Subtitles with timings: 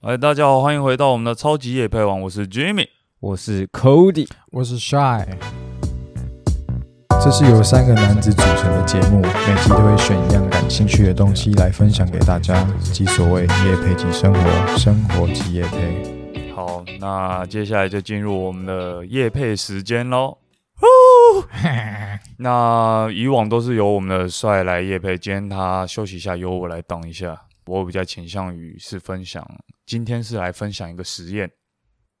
[0.00, 2.86] 哎，大家好，欢迎回到我们的超级夜配王，我是 Jimmy。
[3.18, 5.26] 我是 Cody，我是 Shy。
[7.20, 16.52] 这是由三个男子组成的节目，每集都会选一样感兴趣的东西来分享给大家，即所谓夜配即生活，生活即夜配。
[16.54, 20.38] 好，那接下来就进入我们的夜配时间喽。
[22.38, 27.36] 那以往都是由我们的帅来夜配，今天他休息一下，由我来当一下。
[27.68, 29.46] 我比较倾向于是分享，
[29.84, 31.50] 今天是来分享一个实验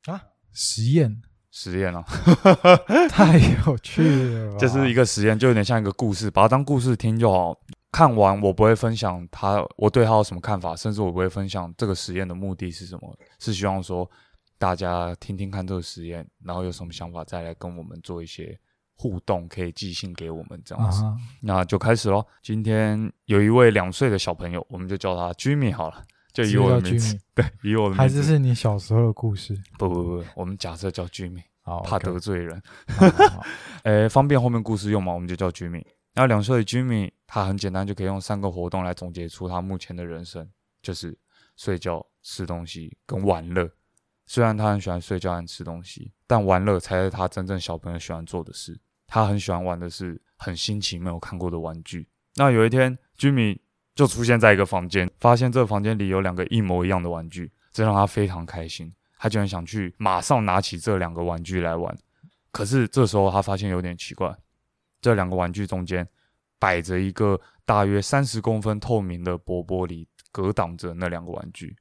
[0.04, 0.20] 啊，
[0.52, 2.04] 实验， 实验啊，
[3.08, 7.58] 太有趣了， 这是一个实验，就有点像一个故事，把它当故事听就好。
[7.90, 14.08] 看完我不会分享他，我对他有什么看法，甚至我不会分享这个实验的目的是什么，是希望说
[14.58, 18.58] 大家听听看这个实验，然后有什么想法再来跟我们做一些。
[18.98, 21.04] 互动可以寄信给我们这样子，
[21.40, 22.26] 那就开始喽。
[22.42, 26.02] 今天有一位两岁的小朋友，我们就叫他 Jimmy 好了，
[26.32, 27.16] 就以我的名字。
[27.32, 27.98] 对，以我的名字。
[27.98, 29.56] 还是是你小时候的故事？
[29.78, 32.60] 不不不，我们假设叫 Jimmy，好，怕得罪人。
[33.84, 35.12] 诶，方便后面故事用嘛？
[35.12, 35.84] 我们就叫 Jimmy。
[36.14, 40.50] 那两岁的 Jimmy，他很简单，就可以用三个活动来总结出他目前的人生，
[40.82, 41.16] 就是
[41.54, 43.70] 睡觉、吃东西跟玩乐。
[44.26, 48.76] 虽然他很喜欢睡觉和吃东西，但玩乐才是他真正小朋友喜欢做的事。
[49.08, 52.06] 他很喜欢玩的是很新奇、没有看过的玩具。
[52.36, 53.60] 那有一天居米
[53.96, 58.94] 就出现在一个房间，发现这个房间里有两个一模一样的玩具，这让他非常开心。
[59.18, 61.98] 他居然想去马上拿起这两个玩具来玩。
[62.52, 64.32] 可是这时候他发现有点奇怪，
[65.00, 66.08] 这两个玩具中间
[66.58, 71.76] 摆着一个大约三十公分透明的薄玻璃，隔挡着那两个玩具。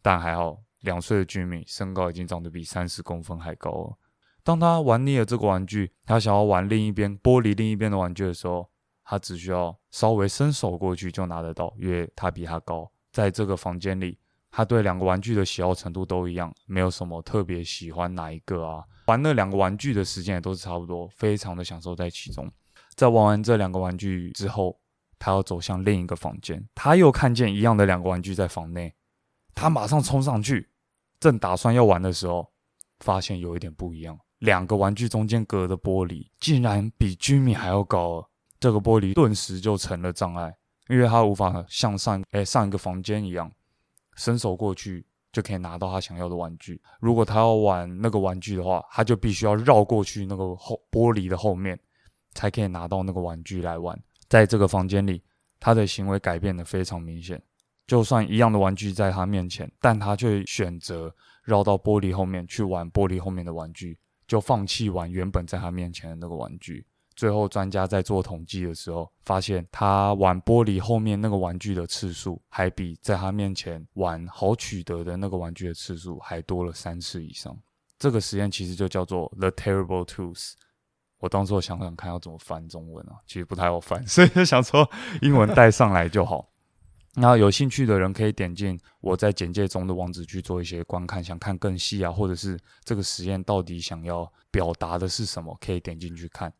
[0.00, 3.98] 但还好，两岁的居米身高已经长得比三十公分还高了。
[4.44, 8.68] 当他玩腻了这个玩具，他想要玩另一边玻璃另一边的玩具的时候，
[9.02, 12.88] 他只需要稍微伸手过去就拿得到，因为他比他高。
[13.10, 14.18] 在这个房间里，
[14.50, 18.84] 他对两个玩具的喜好程度都一样，没有什么特别喜欢哪一个啊。
[19.06, 22.50] 玩那两个玩具的时间也都是差不多，非常的享受在其中。
[22.94, 24.78] 在玩完这两个玩具之后，
[25.18, 28.94] 他要走向另一个房间，他又看见一样的两个玩具在房内，
[29.54, 30.68] 他马上冲上去，
[31.18, 32.52] 正打算要玩的时候，
[33.00, 34.18] 发现有一点不一样。
[34.44, 38.28] 两个玩具中间隔的玻璃竟然比居民还要高，
[38.60, 40.54] 这个玻璃顿时就成了障碍，
[40.88, 43.50] 因为他无法向上，哎，上一个房间一样，
[44.16, 46.78] 伸手过去就可以拿到他想要的玩具。
[47.00, 51.78] 如果他要玩那个玩具的话，他就必须要绕过去那个后玻璃的后面，
[52.34, 53.98] 才可以拿到那个玩具来玩。
[54.28, 55.22] 在这个房间里，
[55.58, 57.42] 他的行为改变的非常明显，
[57.86, 63.98] 就算一样的玩具在他面前，但他却选择绕到玻璃后面去玩玻璃后面的玩具。
[64.26, 66.86] 就放弃玩原本在他面前的那个玩具。
[67.16, 77.56] 最后，专家在做统计的时候，发现他玩玻璃后面那个玩具的次数，还比在他面前玩好取得的那个玩具的次数还多了三次以上。
[78.00, 80.54] 这个实验其实就叫做 The Terrible Tools。
[81.18, 84.90] 我当时我想想看要怎么翻中文啊，其实不太好翻，所以就想说
[85.22, 86.50] 英文带上来就好。
[87.16, 96.52] 那有兴趣的人可以点进我在简介中的网址去做一些观看，想看更细啊，或者是这个实验到底想要表达的是什么，可以点进去看。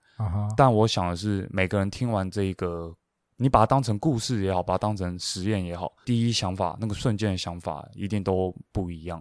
[0.57, 2.95] 但我想的是，每个人听完这一个，
[3.37, 9.21] 你把它当成故事也好，把它当成实验也好，第一想法那个瞬间的想法一定都不一样。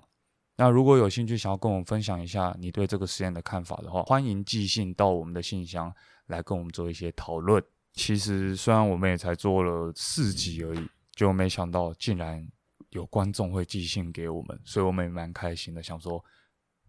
[0.55, 5.91] 那如果有兴趣想要跟我们分享一下你对这个实验的看法的话，欢迎寄信到我们的信箱
[6.27, 7.61] 来跟我们做一些讨论。
[7.93, 10.87] 其实虽然我们也才做了四集而已。
[11.15, 12.45] 就没想到竟然
[12.89, 16.23] 有观众会寄信给我们，所以我们也蛮开心的，想说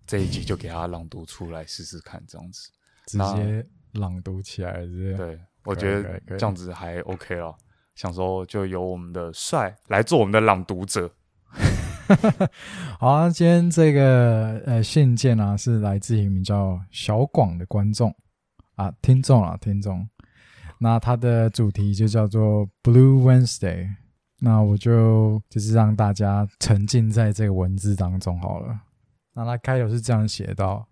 [0.07, 2.71] 这一集就给他朗读出来试试看，这样子
[3.07, 7.57] 直接朗读起来，是对，我觉得这样子还 OK 了。
[7.95, 11.11] 想说就由我们的帅来做我们的朗读者。
[12.99, 18.15] 好啊，今天这个呃信件啊是来自一名叫小广的观众
[18.75, 20.07] 啊听众啊听众，
[20.79, 23.89] 那它的主题就叫做 Blue Wednesday。
[24.45, 28.79] 那我就就是让大家沉浸在这个文字当中好了。
[29.33, 30.87] 那他开头是这样写道：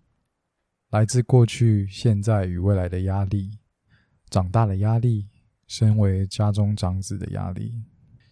[0.89, 3.59] 来自过去、现在与未来的压力，
[4.31, 5.29] 长大的压力，
[5.67, 7.85] 身为家中长子的压力，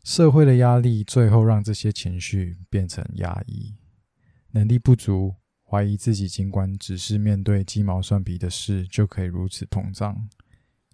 [0.04, 3.74] 社会的压力，最后让这些情绪变成压抑。
[4.52, 10.30] 能力不足，怀疑自己，尽管只是面对鸡毛蒜皮的事，就可以如此膨胀。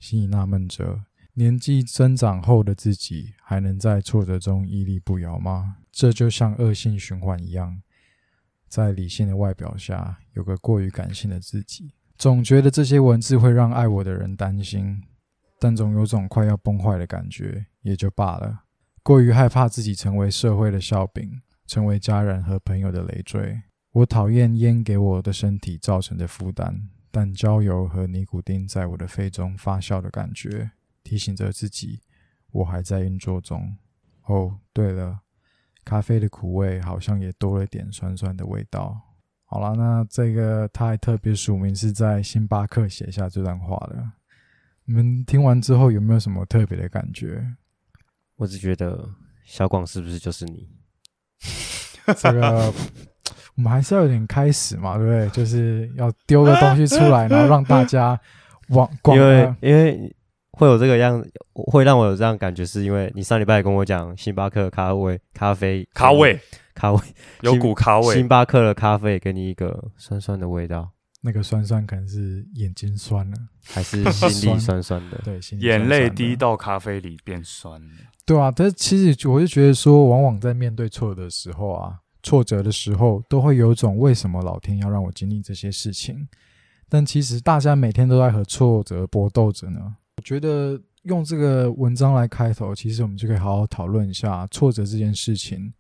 [0.01, 1.05] 心里纳闷着。
[1.39, 5.77] 年纪增长后的自己还能在挫折中屹立不摇吗？
[5.93, 7.83] 这就像恶性循环一样，
[8.71, 15.03] 在理性的外表下有个过于感性的自己，总觉得这些文字会让爱我的人担心，
[15.59, 18.63] 但总有种快要崩坏的感觉，也就罢了。
[19.03, 23.61] 过于害怕自己成为社会的笑柄，成为家人和朋友的累赘。
[23.93, 30.71] 我讨厌烟给我的身体造成的负担，但焦油和尼古丁在我的肺中发酵的感觉，
[31.07, 32.01] 提醒着自己
[32.51, 33.77] 我还在运作中。
[34.25, 35.21] 哦，对了，
[35.85, 39.01] 咖啡的苦味好像也多了点酸酸的味道。
[39.45, 44.05] 好了，那这个他还特别署名是在星巴克写下这段话的。
[44.85, 47.47] 你们听完之后有没有什么特别的感觉？
[48.35, 49.09] 我只觉得
[49.45, 50.69] 小广是不是就是你？
[52.19, 52.73] 这个
[53.55, 55.29] 我们还是要有点开始嘛，对不对？
[55.31, 58.21] 就是要丢个东西出来， 然后让大家
[58.71, 60.16] 往广因为呃因为
[60.57, 61.23] 会有这个样，
[61.53, 66.41] 会让我有这样感觉，是因为你上礼拜也跟我讲星巴克咖啡咖啡咖味
[66.75, 67.01] 咖味
[67.43, 73.37] 有股咖味星，巴克的咖啡给你一个酸酸的味道，那个酸酸可能是眼睛酸了，
[73.67, 75.21] 还是心里酸酸的？
[75.25, 77.89] 对，心里眼泪滴到咖啡里变酸了。
[78.25, 86.27] 对啊，但是其实我就觉得说，往往在面对挫折的时候啊，挫折的时候，都会有一种为什么老天要让我经历这些事情？
[86.89, 89.97] 但其实大家每天都在和挫折搏斗着呢。
[90.27, 95.73] 我觉得用这个文章来开头，其实我们就可以好好讨论一下挫折这件事情。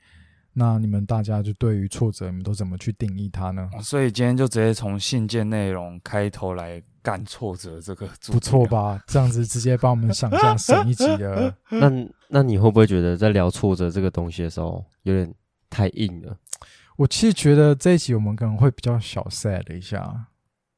[0.52, 3.68] 那你们大家就对于挫折，你们都怎么去定义它呢？
[3.82, 8.64] 所以今天就直接从信件内容开头来干挫折这个不错？
[8.66, 9.02] 吧？
[9.08, 11.52] 这样子直接帮我们想象省一集的。
[11.68, 11.90] 那
[12.28, 15.34] 那你会不会觉得在聊挫折这个东西的时候，有点
[15.68, 16.38] 太硬了？
[16.96, 20.28] 我其实觉得这一集我们可能会比较小 sad 一下，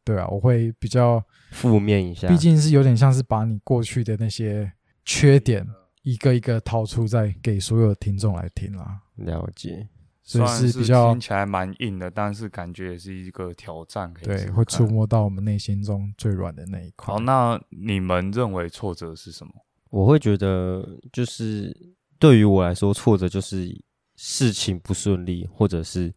[0.08, 4.72] 对啊，我会比较，负面一下，毕竟是有点像是把你过去的那些
[5.05, 5.66] 缺点
[6.02, 9.02] 一个一个掏出，再给所有的听众来听啦。
[9.16, 9.87] 了解。
[10.22, 14.87] 所以虽然是比较听起来蛮硬的，但是感觉也是一个挑战，可以试对，会触。
[14.87, 17.12] 摸到我们内心中最软的那一块。
[17.12, 19.52] 好，那你们认为挫折是什么？
[19.90, 21.75] 我会觉得，就是
[22.19, 23.78] 对于我来说，挫折就是
[24.16, 26.12] 事情不顺利，或者是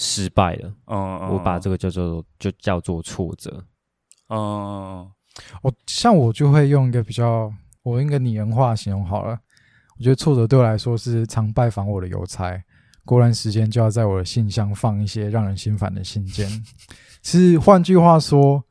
[0.00, 3.50] 失败了，嗯，嗯我把这个叫做就叫做挫折。
[4.28, 5.10] 嗯嗯
[5.62, 7.52] 我像我就会用一个比较，
[7.82, 9.36] 我用一个拟人化形容好了。
[9.98, 12.62] 我觉得挫折对我来说是常拜访我的邮差，
[13.04, 16.48] 过段时间就要在我的信箱放一些让人心烦的信件。
[17.20, 18.64] 其实换句话说，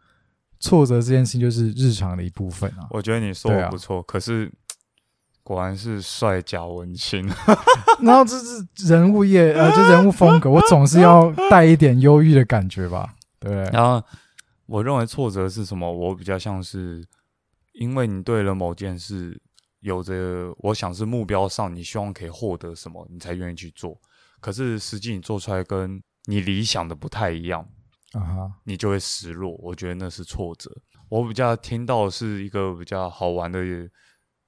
[0.62, 2.88] 挫折这件事情就是日常的一部分啊。
[2.92, 4.50] 我觉得你说的不错，可是
[5.48, 7.26] 果然是帅假文青。
[8.04, 13.64] 然后这是人物业呃，就人物风格，我总是要带一点忧郁的感觉吧，对不对？
[13.72, 14.06] 然后
[14.66, 15.90] 我认为挫折是什么？
[15.90, 17.02] 我比较像是
[17.76, 19.42] 因为你对了某件事
[19.80, 20.14] 有着，
[20.58, 23.98] 我想是目标上你希望可以获得什么，你才愿意去做。
[24.42, 27.66] 可是实际你做出来跟你理想的不太一样，
[28.12, 29.56] 啊哈，你就会失落。
[29.60, 30.70] 我觉得那是挫折。
[31.08, 33.64] 我比较听到的是一个比较好玩的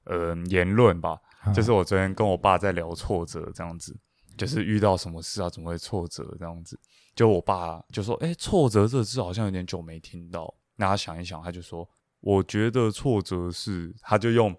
[0.09, 3.97] 呃言论吧，啊就是我昨天跟我爸在聊挫折这样子，
[4.37, 6.77] 就是遇到什么事啊，怎么会挫折这样子？
[7.15, 11.85] 就我爸就说：“哎、挫折这个字好像有点久没听到。”那他想一想，他就说
[12.21, 14.55] ：“我觉得挫折是……”他就用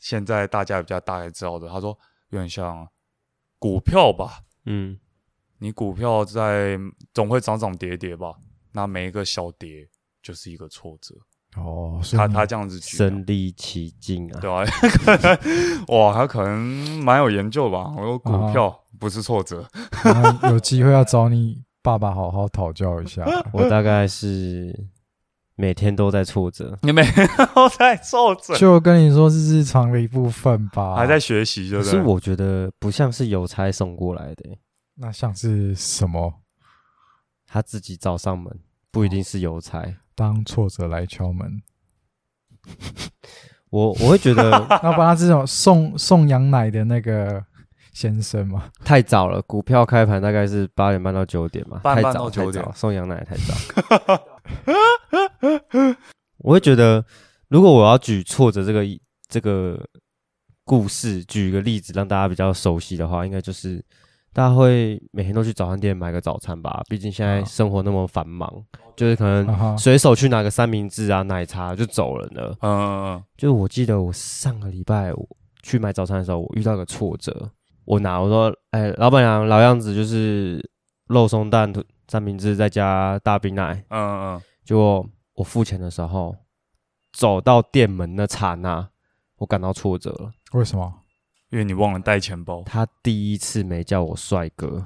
[0.00, 1.96] 现在大家比较大概知道的，他说
[2.30, 2.88] 有点像
[3.60, 4.98] 股票吧，嗯，
[5.58, 6.76] 你股票在
[7.14, 8.34] 总会涨涨跌跌吧，
[8.72, 9.88] 那每一个小跌
[10.20, 11.14] 就是一个挫折。
[11.58, 14.40] 哦，所以他他这样子身临其境啊。
[14.40, 14.64] 对啊，
[15.88, 16.58] 哇，他可能
[17.04, 17.92] 蛮有研究吧。
[17.96, 19.66] 我说股啊票不是挫折，
[20.04, 23.24] 那有机会要找你爸爸好好讨教一下。
[23.52, 24.74] 我大概是
[25.56, 30.94] 每天都在挫折，你每天都在挫折，就跟你说是日常的一部分吧。
[30.96, 31.92] 还在学习，对不对？
[31.92, 34.58] 可是我觉得不像是邮差送过来的欸、
[34.96, 36.34] 那像是什么？
[37.46, 38.58] 他自己找上门，
[38.90, 39.82] 不一定是邮差。
[40.18, 41.62] 当挫折来敲门，
[43.70, 44.50] 我我会觉得
[44.82, 47.44] 那把他这种送送羊奶的那个
[47.92, 52.64] 先生嘛，太早了，股票开盘大概是八点半到九点嘛，太早太九点。
[52.64, 53.54] 早，送羊奶太早。
[56.38, 57.04] 我会觉得，
[57.48, 58.82] 如果我要举挫折这个
[59.28, 59.80] 这个
[60.64, 63.84] 故事，举一个例子让大家比较熟悉的话，应该就是
[64.38, 68.48] 大家会每天都去早餐店买个早餐吧，毕竟现在啊生活那么繁忙，
[68.94, 72.56] 就是可能随手去拿个三明治啊、奶茶就走人了。
[72.60, 75.28] 嗯嗯嗯，就我记得我上个礼拜我
[75.64, 77.50] 去买早餐的时候，我遇到个挫折。
[77.84, 80.64] 我拿我说，哎、老板娘老样子就是
[81.08, 81.72] 肉松蛋
[82.06, 83.84] 三明治再加大冰奶。
[83.88, 85.04] 嗯嗯结果
[85.34, 86.32] 我付钱的时候，
[87.12, 88.88] 走到店门那刹那，
[89.38, 90.30] 我感到挫折了。
[90.52, 90.97] 为什么？
[91.50, 92.62] 因为你忘了带钱包。
[92.64, 94.84] 他第一次没叫我帅哥，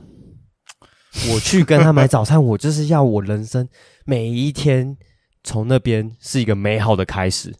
[1.30, 3.68] 我去跟他买早餐，我就是要我人生
[4.04, 4.96] 每一天
[5.42, 7.54] 从那边是一个美好的开始。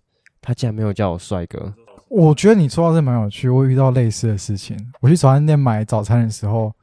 [0.45, 1.73] 他竟然没有叫我帅哥，
[2.09, 4.77] 我觉得你说到这蛮有趣，我遇到类似的事情。
[5.01, 6.75] 我去早餐店买早餐的时候，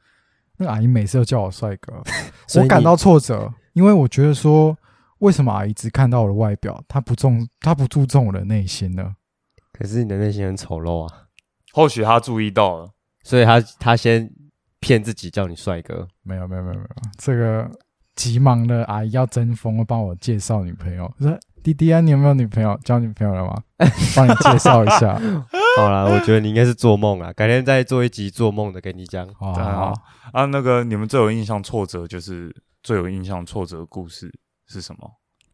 [0.56, 2.02] 那个阿姨每次都叫我帅哥，
[2.58, 4.74] 我感到挫折，因为我觉得说，
[5.18, 9.14] 为什么阿姨只看到我的外表，她不重，她不注重我的内心呢？
[9.74, 11.24] 可是你的内心很丑陋啊，
[11.72, 12.90] 或许他注意到了，
[13.22, 14.30] 所以他他先
[14.80, 16.06] 骗自己叫你帅哥。
[16.22, 17.70] 没有，没有，没有，没有，这个
[18.14, 22.78] 急忙的阿姨要争锋，帮我介绍女朋友，说弟弟啊，你有没有女朋友？
[22.84, 23.62] 交女朋友了吗？
[24.16, 25.14] 帮你介绍一下。
[25.76, 29.28] 好啦，我觉得你应该是做梦啊，改天再做一集做梦的给你讲。
[29.34, 29.94] 好好好，
[30.32, 34.32] 啊，那个你们最有印象挫折就是最有印象挫折的故事
[34.66, 35.10] 是什么？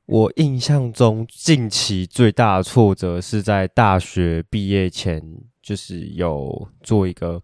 [0.06, 5.20] 我印象中近期最大的挫折是在大学毕业前，
[5.66, 7.42] 就是有做一个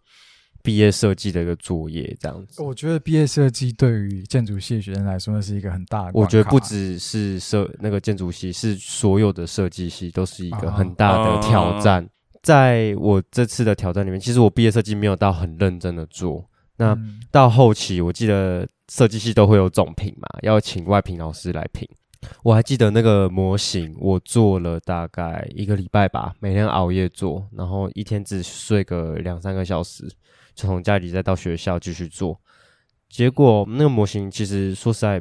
[0.63, 2.63] 毕业设计的一个作业，这样子。
[2.63, 6.13] 我觉得毕业设计对于建筑系学生来说，那是一个很大的。
[6.15, 12.09] 我觉得不只是设那个建筑系，是所有的设计系都是一个很大的挑战。
[12.45, 16.49] 在我这次的挑战里面，其实我毕业设计没有到很认真的做。
[16.77, 21.89] 那嗯到后期，我记得设计系都会有总评嘛，要请外评老师来评。
[22.43, 30.09] 我还记得那个模型，我做了大概一个礼拜吧，每天熬夜做，然后一天只睡个两三个小时，
[30.55, 32.41] 就从家里再到学校继续做。
[33.09, 35.21] 结果那个模型其实说实在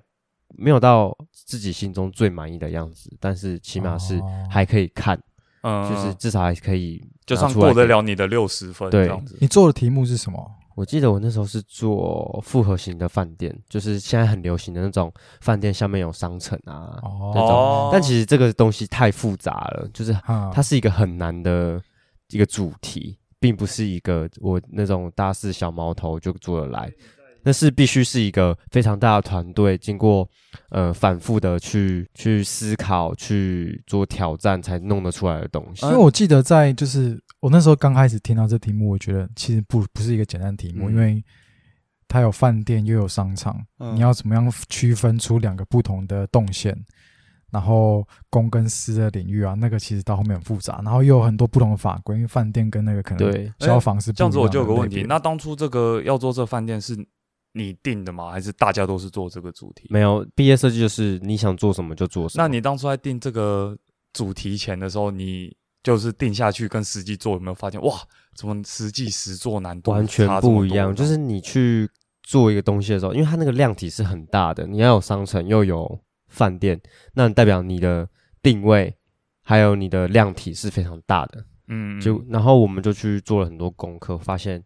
[0.58, 5.22] 没有到自己心中最满意的样子，但是起码是哦还可以看，
[5.62, 9.38] 嗯，就是至少还可以就算过得了你的六十分对这样子。
[9.42, 10.52] 你做的题目是什么？
[10.82, 17.90] 我记得我那时候是做复合型的饭店，就是现在很流行的那种饭店，下面有商城啊、哦那种。
[17.94, 21.80] 但其实这个东西太复杂了，就是啊它是一个很难的
[22.30, 26.92] 一个主题，并不是一个我那种大四小毛头就做得来。
[27.44, 30.30] 那是必须是一个非常大的团队，经过
[30.70, 35.86] 呃反复的去去思考、去做挑战，才弄得出来的东西。
[35.86, 41.24] 因为我记得在就是我那时候刚开始听到这题目，我觉得其实不不是一个简单题目，嗯因为
[42.08, 46.78] 它有饭店又有商场，嗯你要怎么样区分出两个不同的动线？
[47.52, 56.96] 然后公跟私的领域啊，那个其实到后面很复杂，然后又有很多不同的法规，因为饭店跟那个可能对消防是不这样子我就有个问题，那当初这个要做这饭店是
[57.54, 58.32] 你定的吗？
[58.32, 59.88] 还是大家都是做这个主题？
[59.90, 62.44] 没有毕业设计就是你想做什么就做什么。
[62.44, 63.78] 那你当初在定这个
[64.14, 67.96] 主题前的时候，你就是定下去跟实际做有没有发现哇，
[68.36, 70.96] 怎么实际实做难度完全不一样。
[70.96, 71.90] 就是你去
[72.24, 76.80] 做一个东西的时候，因为它那个量体是很大的，你要有商城又有饭店，
[77.14, 78.08] 那代表你的
[78.42, 78.96] 定位
[79.44, 81.44] 还有你的量体是非常大的。
[81.68, 84.64] 嗯，就然后我们就去做了很多功课，发现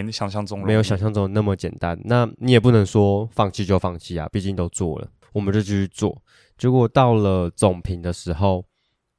[0.00, 2.00] 没想象中没有想象中那么简单。
[2.04, 6.16] 那你也不能说放弃就放弃啊，毕竟都做了，我们就继续做。
[6.56, 8.64] 结果到了总评的时候，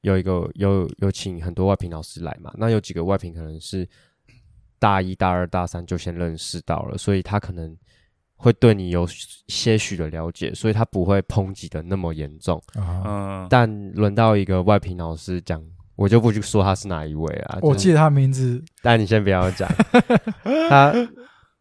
[0.01, 3.87] 有一个有有请很多外评老师来嘛，那有几个外评可能是
[4.79, 7.75] 大一、大二、大三就先认识到了，所以他可能
[8.35, 9.07] 会对你有
[9.47, 12.61] 些许的了解，所以他不会抨击的那么严重。
[12.75, 13.03] 啊。
[13.05, 15.63] 嗯，但轮到一个外评老师讲，
[15.95, 17.59] 我就不去说他是哪一位啊。
[17.61, 19.69] 我记得他名字但你先不要讲，
[20.69, 20.93] 他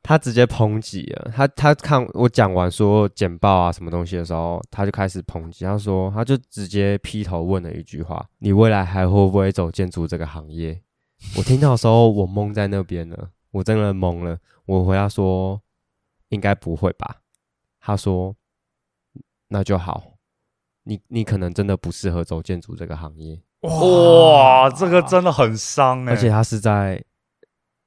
[0.03, 1.31] 他直接抨击了。
[1.35, 5.65] 他他看我讲完说简报啊什么东西的时候，他就开始抨击。
[5.65, 10.81] 他说，他就直接劈头问了一句话：“你未来还会不会走建筑这个行业？”
[11.39, 14.39] 我听到的时候，我懵在那边了，我真的懵了。
[14.67, 15.61] 我回答说
[16.31, 17.19] ：“应该不会吧？”
[17.79, 18.35] 他说
[19.49, 20.15] ：“那就好。
[20.85, 27.03] 你你可能真的不适合走建筑这个行业。”哇，这个真的很伤哎、而且他是在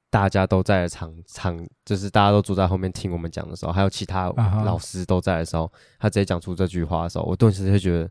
[0.08, 8.10] 大家都在的场场，就是大家都坐在后面听我们讲的时候，还有其他啊哈老师都在的时候，他直接讲出这句话的时候，我顿时就觉得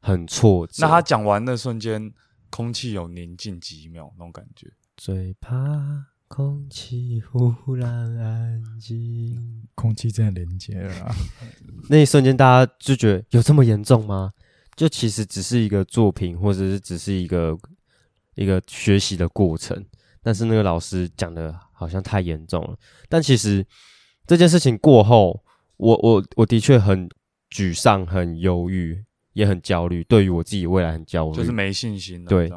[0.00, 0.74] 很挫折。
[0.80, 2.12] 那他讲完那瞬间，
[2.50, 4.70] 空气有宁静几秒那种感觉。
[4.96, 5.50] 最怕
[6.26, 11.14] 空气忽然安静，空气真的连接了啊，
[11.88, 14.32] 那一瞬间大家就觉得有这么严重吗？
[14.78, 17.58] 就其实只是一个作品，或者是只是一个
[18.36, 19.84] 一个学习的过程，
[20.22, 22.76] 但是那个老师讲的好像太严重了。
[23.08, 23.66] 但其实
[24.24, 25.42] 这件事情过后，
[25.78, 27.08] 我我我的确很
[27.50, 31.34] 沮丧、很忧郁，也很焦虑，对于我自己未来很焦虑。
[31.34, 32.28] 就是没信心了。
[32.28, 32.48] 对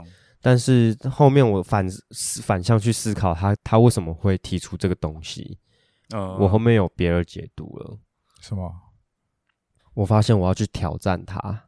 [0.43, 5.57] 但是后面我反思反向去思考他，他为什么会提出这个东西？
[6.13, 7.97] 嗯，我后面有别的解读了。
[8.41, 8.71] 什么？
[9.95, 11.63] 我发现我要去挑战它，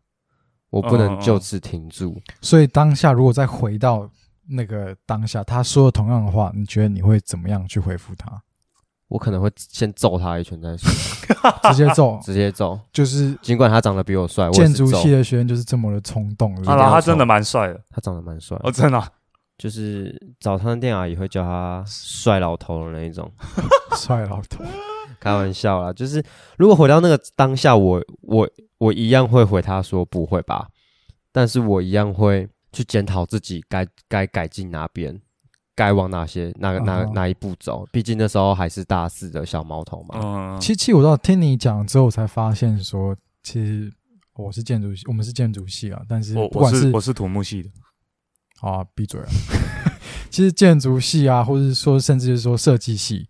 [0.74, 2.20] 我不能就嗯此停住。
[2.42, 4.10] 所以当下如果再回到
[4.50, 8.42] 那个当下，他说的同样的话，你觉得你会怎么样去回复他？
[9.08, 10.89] 我可能会先揍他一拳再说，
[11.72, 12.80] 直接揍， 直接揍。
[12.92, 16.56] 就是尽管他长得比我帅，我建筑系的学员就是这么的冲动。
[16.63, 19.08] 他真的蛮帅的，他长得蛮帅，哦，真的啊、
[19.56, 23.32] 就是早餐店阿姨会叫他帅老头的那一种。
[23.96, 24.63] 帅老头，
[25.24, 25.94] 开玩笑啦。
[25.94, 26.22] 就是
[26.58, 30.68] 如果回到那个当下，我我我一样会回他说不会吧，
[31.32, 35.18] 但是我一样会去检讨自己该该改进哪边，
[35.74, 37.88] 该往哪些哪个哪哦哪一步走。
[37.92, 40.20] 毕竟那时候还是大四的小毛头嘛。
[40.22, 43.89] 嗯，其其实我到听你讲之后，才发现说，其实
[44.36, 47.70] 我是建筑系，我们是建筑系啊，但是我不管我是我是土木系的，
[48.60, 49.27] 好啊，闭嘴啊！
[50.30, 53.30] 其实建筑系啊，或者是说甚至是说设计系，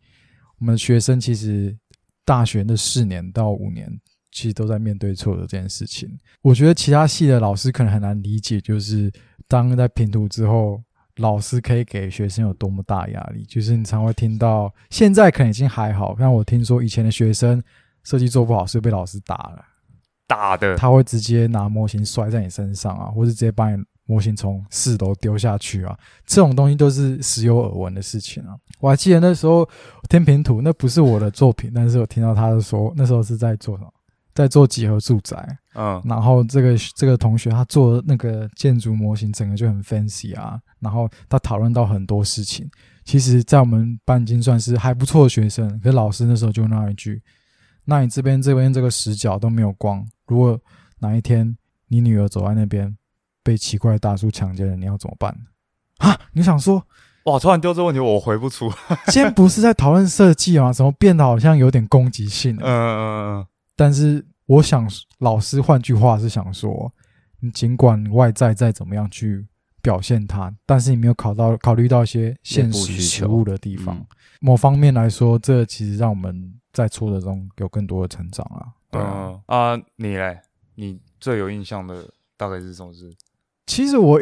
[0.60, 1.78] 我们学生其实
[2.26, 3.90] 大学的四年到五年，
[4.32, 6.10] 其实都在面对挫折这件事情。
[6.42, 9.12] 我觉得其他系的老师可能很难理解，就是
[9.48, 10.82] 当在评图之后，
[11.18, 13.44] 老师可以给学生有多么大压力。
[13.46, 17.62] 就是你常会听到，现在可能已经还好，但我听说以前的学生
[18.04, 19.66] 设计做不好是被老师打了。
[20.26, 28.56] 打的，他会直接拿模型摔在你身上啊，或是直接把你模型从四楼丢下去啊，这种东西都是时有耳闻的事情啊。
[28.80, 29.68] 我还记得那时候
[30.10, 33.92] 天平图，那不是我的作品，但是我听到他的说那时候是在做什么，
[34.34, 42.70] 在做几何住宅，嗯，然后这个这个同学他做那个建筑模型，整个就很 fancy 啊，然后他讨论到很多事情。
[43.06, 47.22] 其实，在我们班已经算是还不错的学生，可是老师那时候就那一句
[47.84, 50.58] ：“那你这边这边这个死角都没有光，如果
[51.00, 51.58] 哪一天
[51.90, 52.96] 你女儿走在那边
[53.44, 55.36] 被奇怪的大叔强奸了，你要怎么办？”
[56.00, 56.86] 啊，你想说，
[57.26, 58.72] 哇，突然丢这问题，我回不出。
[59.08, 60.74] 今天不是在讨论设计吗？
[60.74, 62.64] 怎么变得好像有点攻击性了？
[62.66, 63.00] 嗯嗯
[63.40, 66.92] 嗯但是我想，老师换句话是想说，
[67.40, 69.46] 你尽管外在再怎么样去
[69.82, 73.96] 表现它，但是你没有考到考虑到一些现实实物的地方。
[73.98, 74.06] 嗯
[74.44, 78.68] 某方面来说，这其实让我们在挫折中有更多的成长啊。
[78.92, 80.38] 对啊，嗯啊，你嘞？
[80.76, 82.04] 你最有印象的
[82.36, 83.10] 大概是什么事？
[83.66, 84.20] 其实我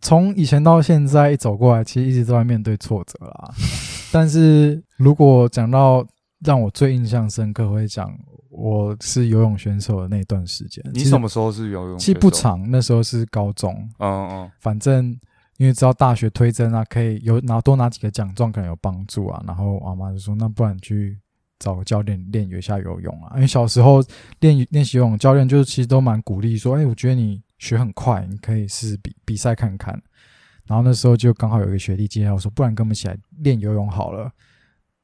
[0.00, 3.54] 从以前到现在一走过来，其实一直都在面对挫折啦。
[4.12, 6.06] 但是如果讲到
[6.44, 8.16] 让我最印象深刻，会讲
[8.50, 10.84] 我是游泳选手的那段时间。
[10.92, 11.98] 你什么时候是游泳？
[11.98, 12.30] 其实不。
[12.30, 13.72] 长，那时候是高中。
[13.98, 15.06] 嗯嗯反正
[15.56, 19.42] 因为知道大学推甄啊，可以有拿多拿几个奖状，可能有帮助啊。
[19.46, 21.18] 然后我阿妈就说：“那不然你去
[21.58, 24.02] 找个教练练一下游泳啊。”因为小时候
[24.40, 30.00] 练练习游泳，教练就是其实都蛮鼓励说：“哎、我觉得你学很快，你可以试试比比赛看看。”
[30.66, 34.30] 然后那时候就刚好有一个学弟介绍说：“不然跟我们一起来练游泳好了。”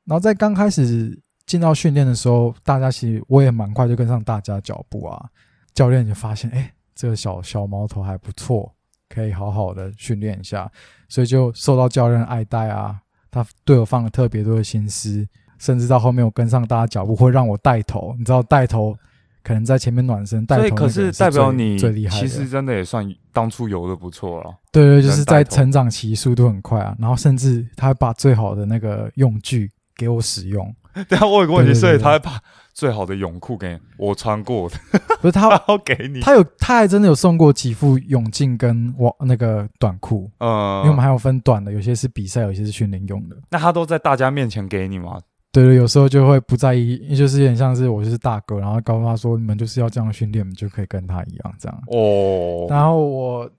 [0.07, 5.29] 然后在刚开始进到训练的时候，大家其实我也蛮快就跟上大家脚步啊。
[5.75, 8.75] 教练就发现，哎、这个小小毛头还不错，
[9.09, 10.71] 可以好好的训练一下，
[11.09, 13.01] 所以就受到教练爱戴啊。
[13.31, 18.15] 他对我放了特别多的心思，甚至到后面我跟上大家脚步，会让我带头。
[18.19, 18.97] 你知道带头
[19.43, 22.19] 可能在前面暖身，带头所以可是代表你最厉害。
[22.19, 24.55] 其实真的也算当初游的不错了。
[24.73, 30.75] 对对，就是在成长期速度很快啊，然后甚至他还把最好的那个用具给我使用，
[31.09, 32.41] 等一下我有个问题，对对对所以他会把
[32.73, 34.77] 最好的泳裤给，我穿过的，
[35.21, 36.21] 不是他 然后给你。
[36.21, 43.37] 他有他还真的有送过几副泳镜跟我那个短裤，嗯，因为我们还有分短的，有些是比赛，有些是训练用的。
[43.51, 45.19] 那他都在大家面前给你吗？
[45.53, 51.83] 对对，有时候就会不在意，就是有点像是我就是大哥，然后告诉他说，你们就是要这样训练，你们就可以跟他一样这样。
[51.89, 53.51] 哦，然后我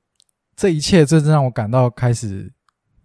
[0.56, 2.51] 这一切，真正让我感到开始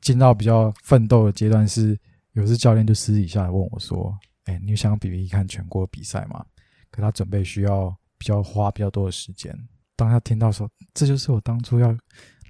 [0.01, 1.99] 进到比较奋斗的阶段是，
[2.35, 6.45] 有次教练就私底下来问我说：“哎、你想比比看全国比赛吗？”
[6.93, 9.53] 可他准备需要比较花比较多的时间。
[9.97, 11.97] 当他听到说这就是我当初要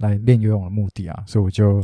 [0.01, 1.83] 来练游泳的目的啊，所以我就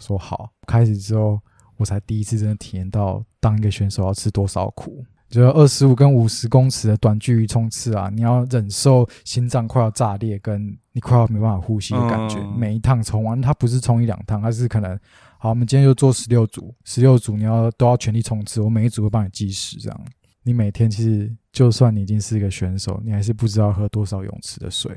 [0.00, 0.50] 说好。
[0.66, 1.38] 开始之后，
[1.76, 5.04] 我才第一次真的体验到当一个选手要吃多少苦。
[5.30, 12.38] 就二十五跟五十公尺的短距离冲刺啊，你要忍受心脏快要炸裂，跟你快要没办法呼吸的感觉。
[12.38, 14.96] 嗯每一趟冲完，它不是冲一两趟，它是可能
[15.38, 20.00] 好，我们今天就做十六组，十六组你要都要全力冲刺，我每一组会帮你计时，这样。
[20.44, 24.92] 你每天其实就算你已经是一个选手，你还是不知道喝多少泳池的水。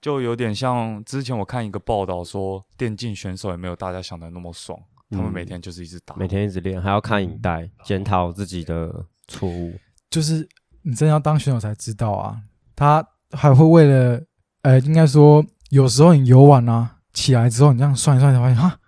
[0.00, 4.78] 就有点像之前我看一个报道说，电竞选手也没有大家想的那么爽，
[5.10, 6.14] 他们嗯每天就是一直打。
[6.16, 9.74] 每天一直练，还要看影带，检讨自己的错误。
[10.10, 10.48] 就是
[10.82, 12.36] 你真的要当选手才知道啊，
[12.74, 14.22] 他还会为了，
[14.62, 18.78] 呃，应该说有时候你游玩啊，起来之后你这样算一算，才发现哈，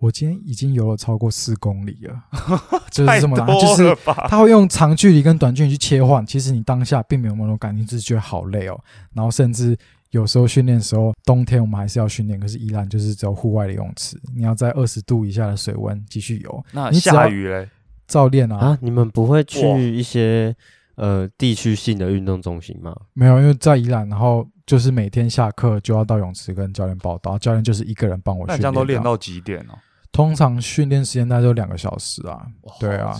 [0.00, 2.24] 我今天已经游了超过四公里了，
[2.90, 4.26] 就是太这么难，多就是了吧？
[4.28, 8.80] 他会用长距离跟短距离去切换，其实你当下并没有那种感觉，只是觉得好累哦。
[9.12, 9.76] 然后甚至
[10.10, 17.68] 有时候训练的时候，冬天我们还是要训练，可是依然就是只有户外的泳池，你要在二十度以下的水温继续游，那下雨嘞？
[18.06, 18.56] 照练啊。
[18.56, 20.56] 啊，你们不会去一些
[20.94, 22.96] 呃地区性的运动中心吗？
[23.12, 28.58] 没有，因为在宜兰，然后就是每天下课就要到泳池跟教练报道，教练就是一个人帮我训练。
[28.58, 29.78] 那这样都练到几点哦？
[30.12, 32.46] 通常训练时间大概就两个小时啊。
[32.62, 33.14] 哇对啊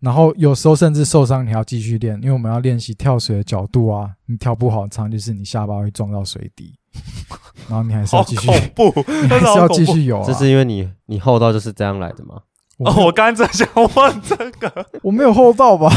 [0.00, 4.10] 然后有时候甚至受伤，你还要继续练，因为我们要练习跳水的角度啊。
[4.26, 6.74] 你跳不好，常就是你下巴会撞到水底，
[7.70, 8.46] 然后你还是要好继续，
[8.76, 10.24] 恐怖，你还是要继续游、啊。
[10.26, 12.42] 这是因为你你厚道就是这样来的吗？
[12.76, 15.88] 我哦，我刚刚正想问这个，我没有厚道吧？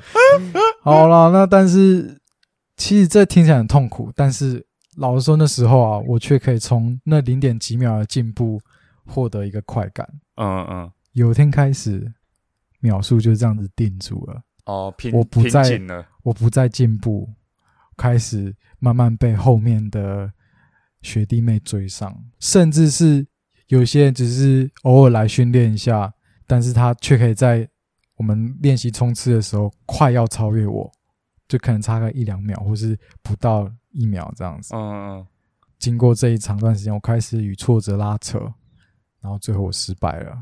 [0.82, 2.18] 好了，那但是
[2.78, 4.64] 其实这听起来很痛苦，但是
[4.96, 8.58] 老实说，那时候啊，我却可以从那零点几秒的进步
[9.06, 10.06] 获得一个快感。
[10.36, 12.12] 嗯嗯，有一天开始，
[12.80, 17.28] 秒数就这样子定住了，哦，我不再了，我不再进步，
[17.96, 20.30] 开始慢慢被后面的
[21.02, 23.26] 学弟妹追上，甚至是
[23.68, 26.12] 有些人只是偶尔来训练一下，
[26.46, 27.68] 但是他却可以在
[28.16, 30.90] 我们练习冲刺的时候快要超越我，
[31.48, 34.74] 就可能差个一两秒，或是不到一秒这样子。
[34.74, 35.26] 嗯嗯。
[35.78, 38.40] 经过这一长段时间，我开始与挫折拉扯，
[39.20, 40.36] 然后最后我失败了。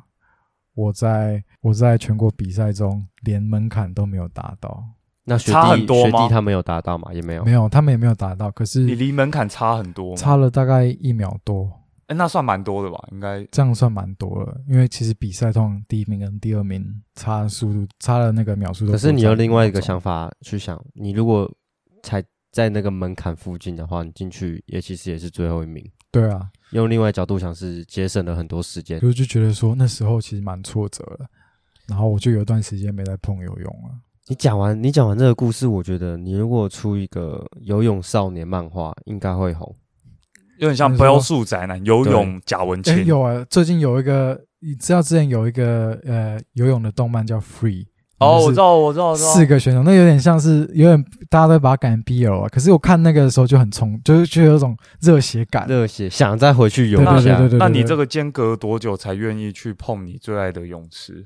[0.75, 4.85] 我在我在全国比赛中连门槛都没有达到，
[5.23, 7.13] 那学差弟学很多吗弟他没有达到吗？
[7.13, 7.53] 也没有没。
[7.53, 10.17] 有，他们也没有达到，可是你离门槛差很多吗？
[10.17, 11.71] 差了大概一秒多，
[12.09, 12.99] 哎，那算蛮多的吧？
[13.13, 14.61] 应该这样算蛮多了。
[14.69, 16.85] 因为其实比赛通常第一名跟第二名
[17.15, 21.49] 差的速度差了那个秒数都不在可是你有另外一个想法去想，你如果
[22.03, 25.89] 才在那个门槛附近的话，你进去也其实也是最后一名。
[26.14, 29.11] 对啊，用另外角度想，是节省了很多时间所。
[29.11, 31.27] 以就觉得说那时候其实蛮挫折的，
[31.88, 33.90] 然后我就有一段时间没再碰游泳了。
[34.29, 39.74] 你讲完，你讲完这个故事，我觉得你如果出一个游泳少年漫画，应该会红。
[40.59, 43.05] 有点像你说标速宅男游泳贾文哎、清。
[43.07, 47.85] 有啊，最近有一个，你知道之前有一个呃游泳的动漫叫 Free，
[48.25, 49.33] 哦，我知道，我知道，我知道。
[49.33, 52.49] 四个选手，那有点像是有点大家都把它改成 BL 啊。
[52.49, 55.67] 可是我看那个的时候就很冲，就是就有种热血感。
[55.69, 57.15] 热血，想再回去游一下。
[57.15, 61.25] 对对对对，对那你这个间隔多久才愿意去碰你最爱的泳池？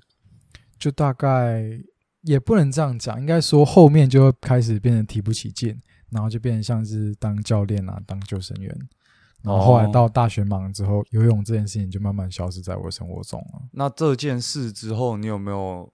[0.78, 1.62] 就大概
[2.22, 5.76] 也不能这样讲，应该说后面就会开始变得提不起劲，
[6.10, 8.76] 然后就变成像是当教练啊，当救生员。
[9.42, 13.62] 然后后来哦到大学忙之后，游泳这件事情就慢慢消失在我的生活中了。
[13.72, 15.88] 那这件事之后，你有没有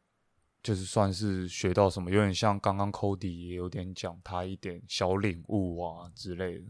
[0.65, 2.11] 就是算是学到什么？
[2.11, 6.65] 有点像刚刚 Cody 也有点讲他一点小领悟啊之类的。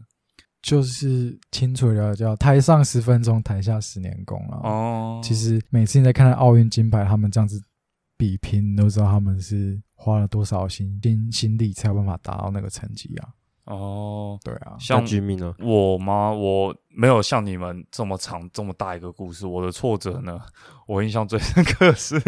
[0.61, 4.59] 就是清楚了解叫台上十分钟，台下十年功啊。
[4.63, 7.61] 哦，其实每次你在看到奥运金牌，他们这样子
[8.17, 13.29] 比拼，你都知道他们是花了多少心心心力才有办法达到那个成绩啊。
[13.65, 15.53] 哦，对啊，那像居民呢？
[15.59, 16.31] 我吗？
[16.31, 19.47] 我没有像你们这么长这么大一个故事。
[19.47, 20.41] 我的挫折呢，
[20.87, 22.19] 我印象最深刻的是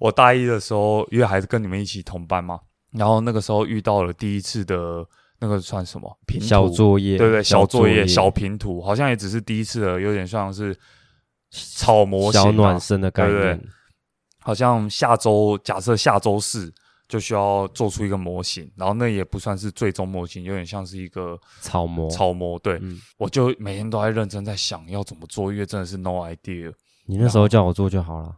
[0.00, 2.60] 我大一的时候，因为还是跟你们一起同班嘛，
[2.92, 5.06] 然后那个时候遇到了第一次的
[5.40, 6.18] 那个算什么？
[6.26, 6.46] 平图。
[6.46, 10.76] 小作业，对对，小作业、小平图，好像也只是第一次的，有点像是
[11.50, 13.64] 草模型、啊、小暖身的概对对念。
[14.40, 16.72] 好像下周假设下周四
[17.08, 22.58] 就需要做出一个模型，然后那也不算是最终模型，有点像是一个草模，草模。
[22.60, 26.72] 对，嗯，我就每天都在认真在想要怎么做，因为真的是 no idea。
[27.06, 28.36] 你那时候叫我做就好了，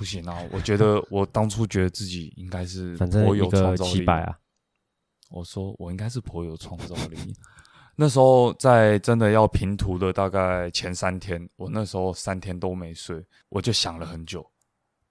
[0.00, 0.42] 不行啊！
[0.50, 4.06] 我觉得 我当初觉得自己应该是颇有创造力
[5.28, 7.18] 我说我应该是颇有创造力。
[7.96, 14.50] 那时候在真的要平图的大概前三天，我那时候三天都没睡，我就想了很久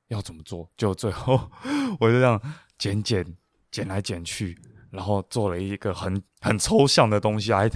[0.07, 1.39] 要怎么做，就最后
[1.99, 2.41] 我就这样
[2.79, 3.23] 剪剪
[3.69, 4.57] 剪来剪去，
[4.89, 7.69] 然后做了一个很很抽象的东西，还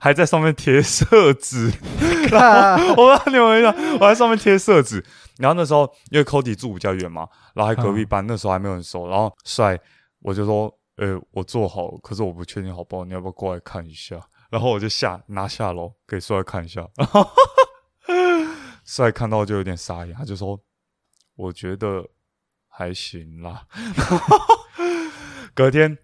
[0.00, 1.72] 还在上面贴色纸。
[2.30, 5.04] 然后我让你们一下，我在上面贴色纸。
[5.38, 9.08] 然后那时候因为 Cody 住比较远嘛，然后还隔壁班，那时候还没有人收。
[9.08, 9.78] 然后帅，
[10.20, 14.20] 我就说，呃，我做好，可是我不确定好不好，你要不要过来看一下？
[14.50, 16.86] 然后我就下拿下楼给帅看一下。
[18.84, 20.60] 帅看到就有点傻眼，他就说，
[21.36, 22.06] 我觉得
[22.68, 23.66] 还行啦。
[25.54, 25.98] 隔天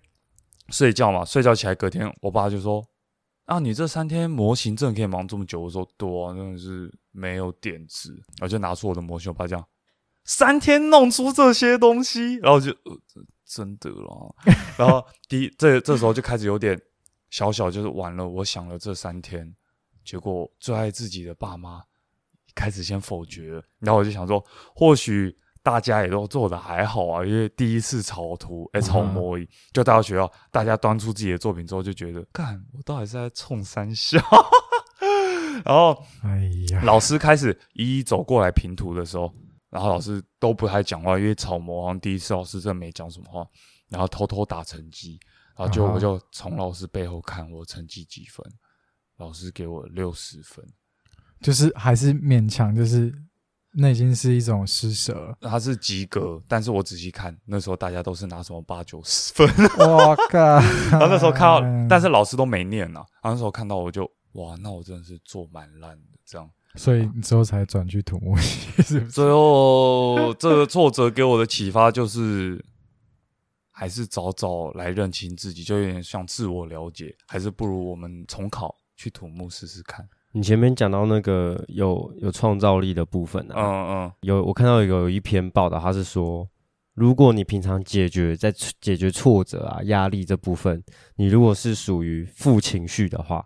[0.70, 2.85] 睡觉嘛，睡觉起来，隔天我爸就说。
[3.51, 5.59] 啊，你这三天模型真的可以忙这么久？
[5.59, 8.17] 我说多啊，真的是没有点子。
[8.41, 9.67] 我就拿出我的模型，我爸这样
[10.25, 12.97] 三天弄出这些东西，然后就、呃、
[13.45, 14.37] 真的了。
[14.79, 16.81] 然后第一这这时候就开始有点
[17.29, 18.29] 小小就是完了。
[18.29, 19.53] 我想了这三天，
[20.05, 21.83] 结果最爱自己的爸妈
[22.55, 23.61] 开始先否决。
[23.81, 25.37] 然后我就想说，或许。
[25.62, 34.18] 大家也都做的还好啊，因为第一次草图，哎、草模拟，就到学校，大家端出自己的作品之后，就觉得，干，我到底是在冲三笑。
[35.64, 39.31] 然后，哎呀，老师开始一一走过来评图的时候，
[39.68, 43.46] 然后老师都不太讲话，因为草模好像第一次老师真的没讲什么话，
[43.88, 45.20] 然后偷偷打成绩，
[45.57, 48.42] 然后就我就从老师背后看我成绩几分，
[49.18, 50.64] 老师给我六十分，
[51.42, 53.12] 就是还是勉强，就是
[53.73, 55.37] 那已经是一种施舍了。
[55.49, 59.47] 它是及格，但是我仔细看，那时候大家都是拿什么八九十分，
[59.79, 60.39] 我靠！
[60.91, 66.51] 然后那时候看到，嗯但是老师都没念啊，然后那时候看到我就哇，那我真的是做蛮烂的这样。
[66.77, 69.11] 所以你之后才转去土木系，是不是？
[69.11, 72.65] 最后这个挫折给我的启发就是，
[73.73, 80.09] 还是早早来认清自己，就有点像自我了解，还是不如我们重考去土木试试看。
[80.33, 86.49] 你前面讲到那个有有创造力的部分啊，嗯嗯有我看到有一篇报道，他是说，
[86.95, 90.83] 如果你平常解决在解决挫折啊、压力这部分，
[91.16, 93.45] 你如果是属于负情绪的话，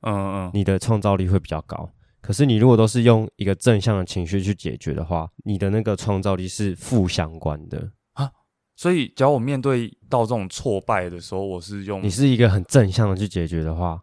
[0.00, 1.88] 嗯嗯，你的创造力会比较高。
[2.20, 8.28] 可是你如果都是用一个正向的情绪去解决的话，你的那个创造力是负相关的啊。
[8.74, 14.00] 所以只要我面对到这种挫败的时候，我是用你是一个很正向的去解决的话，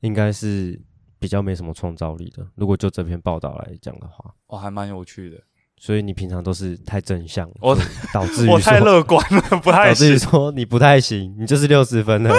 [0.00, 0.78] 应该是
[1.22, 2.44] 比较没什么创造力的。
[2.56, 5.36] 如果就这篇报道来讲的话，我还蛮有趣的。
[5.78, 7.76] 所以你平常都是太正向，我
[8.12, 10.18] 导致于我太说乐观了，不太导致于。
[10.18, 12.32] 说你不太行，你就是六十分了，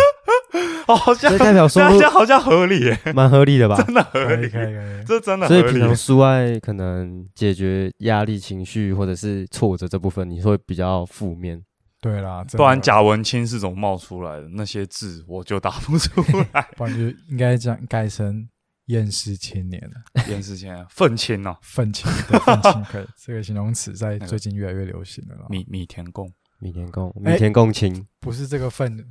[0.88, 3.76] 哦，好像代表说这样好像合理耶，蛮合理的吧？
[3.84, 5.04] 真的合理可以，可以可以。
[5.06, 5.82] 这真的合理所以平。
[5.82, 11.62] 常书外可能解决压力、情绪或者是挫折这部分，你会比较负面。
[12.00, 14.48] 对啦，不然贾文清是怎么冒出来的？
[14.54, 16.22] 那些字我就打不出
[16.54, 16.65] 来。
[16.76, 18.48] 不然就应该讲改成
[18.88, 25.46] 厌世青年了，厌世谦，愤青哦，愤青的愤青， 可以这个形容词在最近越来越流行了啦。
[25.50, 26.32] 米米田共。
[26.60, 29.06] 米田共，哎米田共情，不是这个愤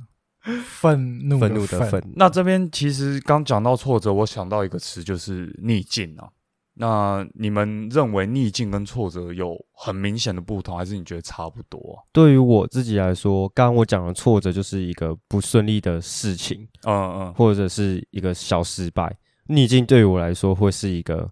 [0.65, 2.13] 愤怒愤怒的愤，愤。
[2.15, 6.27] 那这边其实刚讲到挫折，我想到一个词就是逆境啊。
[6.75, 12.01] 那你们认为逆境跟挫折有很明显的不同，还是你觉得差不多啊？
[12.11, 19.15] 对于我自己来说，刚刚我讲的挫折就是一个不顺利的事情，嗯嗯，或者是一个小失败。
[19.47, 21.31] 逆境对于我来说会是一个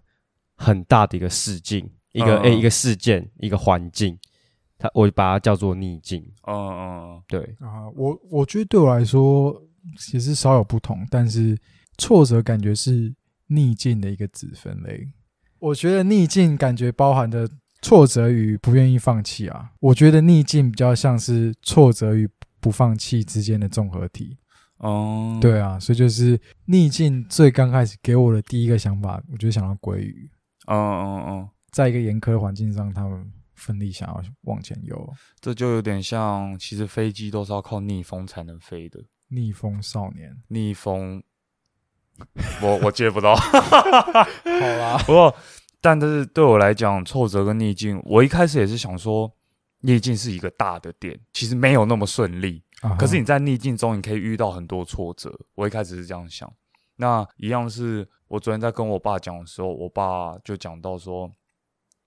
[0.56, 4.18] 很大的一个事境，一个嗯嗯诶、一个事件，一个环境，
[4.78, 6.22] 它我把它叫做逆境。
[6.46, 9.62] 嗯嗯对，啊，我我觉得对我来说
[9.98, 11.56] 其实稍有不同，但是
[11.98, 13.14] 挫折感觉是
[13.46, 15.08] 逆境的一个子分类。
[15.58, 17.48] 我觉得逆境感觉包含的
[17.80, 22.28] 挫折与不愿意放弃啊，我觉得逆境比较像是挫折与
[22.60, 24.36] 不放弃之间的综合体。
[24.84, 30.28] 嗯，对啊，所以就是逆境最刚开始给我的第一个想法，我就想到鲑鱼，
[30.66, 40.36] 嗯嗯嗯，在一个严苛的环境上，他们奋力想要往前游，这就有点像，其实飞机都是要靠逆风才能飞的，逆风少年。
[40.48, 41.22] 逆风，
[42.60, 43.36] 我我接不到。
[43.36, 43.50] 好
[44.42, 45.32] 啦， 不过，
[45.80, 49.32] 但是对我来讲，挫折跟逆境，我一开始也是想说，
[49.82, 52.64] 逆境是一个大的点，其实没有那么顺利。
[52.98, 55.32] 可是你在逆境中，你可以遇到很多挫折。
[55.54, 56.52] 我一开始是这样想。
[56.96, 61.30] 那一样是我昨天在跟我爸讲的时候，我爸就讲到说，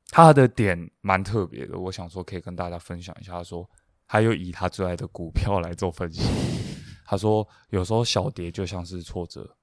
[0.09, 3.33] 他的点蛮特别的，我想说可以跟大家分享一下。
[3.33, 3.69] 他说，
[4.07, 6.21] 他又以他最爱的股票来做分析。
[7.05, 9.55] 他说，有时候小跌就像是挫折，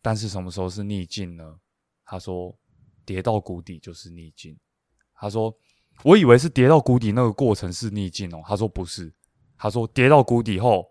[0.00, 1.56] 但是什么时候是逆境呢？
[2.04, 2.56] 他说，
[3.04, 4.56] 跌到谷底就是逆境。
[5.14, 5.54] 他说，
[6.02, 8.42] 我以为是跌到谷底那个过程是逆境哦。
[8.46, 9.12] 他说不是，
[9.62, 10.84] 他说跌到谷底后，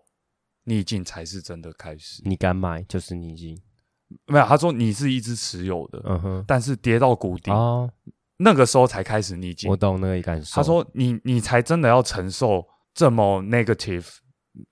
[0.64, 2.22] 逆境才是真的开始。
[2.24, 3.60] 你敢买就是逆境。
[4.24, 7.90] 没有，他说你是一直持有的，嗯哼，但是跌到谷底，哦，
[8.38, 9.76] 那个时候才开始逆境我。
[9.76, 10.54] 懂那个感受。
[10.54, 14.06] 他说你你才真的要承受这么 negative，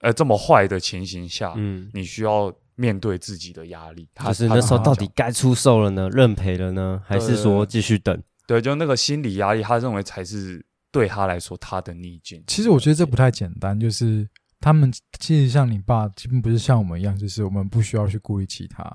[0.01, 4.09] 呃，这么坏的情形下，嗯，你需要面对自己的压力。
[4.15, 8.23] 他就是那时候到底该出售了呢，认赔了呢，还是说继续等？
[8.47, 12.43] 对，就那个心理压力，他认为才是对他来说他的逆境。
[12.47, 14.29] 其实我觉得这不太简单，就是
[14.61, 18.93] 他们其实像你爸，基本不是像我们一样，就是我们不需要去顾虑其他。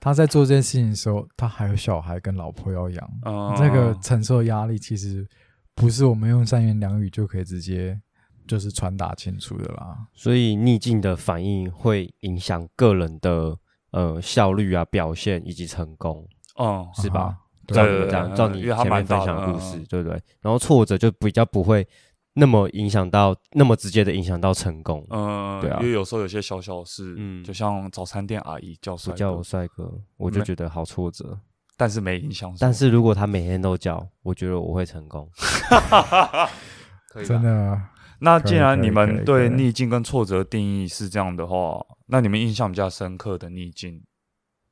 [0.00, 5.26] 他在做这件事情的时候，他还有小孩跟老婆要养，嗯，这个承受压力其实
[5.74, 7.98] 不是我们用三言两语就可以直接
[8.46, 9.96] 就是传达清楚的啦。
[10.12, 13.56] 所以逆境的反应会影响个人的
[13.92, 16.28] 呃效率啊、表现以及成功，
[16.58, 17.38] 嗯，是吧？
[17.72, 20.20] 啊照你这样，照你前面分享的故事嗯，对不对？
[20.40, 21.86] 然后挫折就比较不会
[22.34, 25.06] 那么影响到，那么直接的影响到成功。
[25.10, 31.38] 嗯，对啊因为有时候有些小小事，嗯就像早餐店阿姨叫帅哥不叫我，帅哥，我就觉得好挫折。
[31.76, 32.54] 但是没影响。
[32.60, 35.28] 但是如果他每天都叫，我觉得我会成功。
[37.10, 37.80] 可以吧真的，
[38.20, 44.02] 那可以可以既然你们对逆境跟挫折的定义是这样的话，那你们印象比较深刻的逆境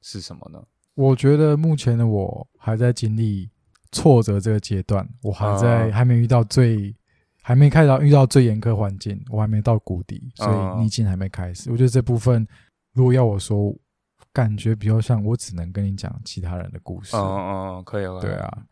[0.01, 0.63] 是什么呢？
[0.95, 3.51] 我觉得目前的我还在经历
[3.93, 6.95] 挫折这个阶段，我还在、啊还没遇到最，
[7.43, 11.71] 还没开到遇到最严苛环境，我还没到谷底，所啊以逆境还没开始。
[11.71, 12.47] 我觉得这部分，
[12.95, 13.75] 如果要我说，
[14.33, 17.17] 感觉比较像我只能跟你讲其他人的故事。
[17.17, 18.65] 嗯嗯，可以，可以对，啊，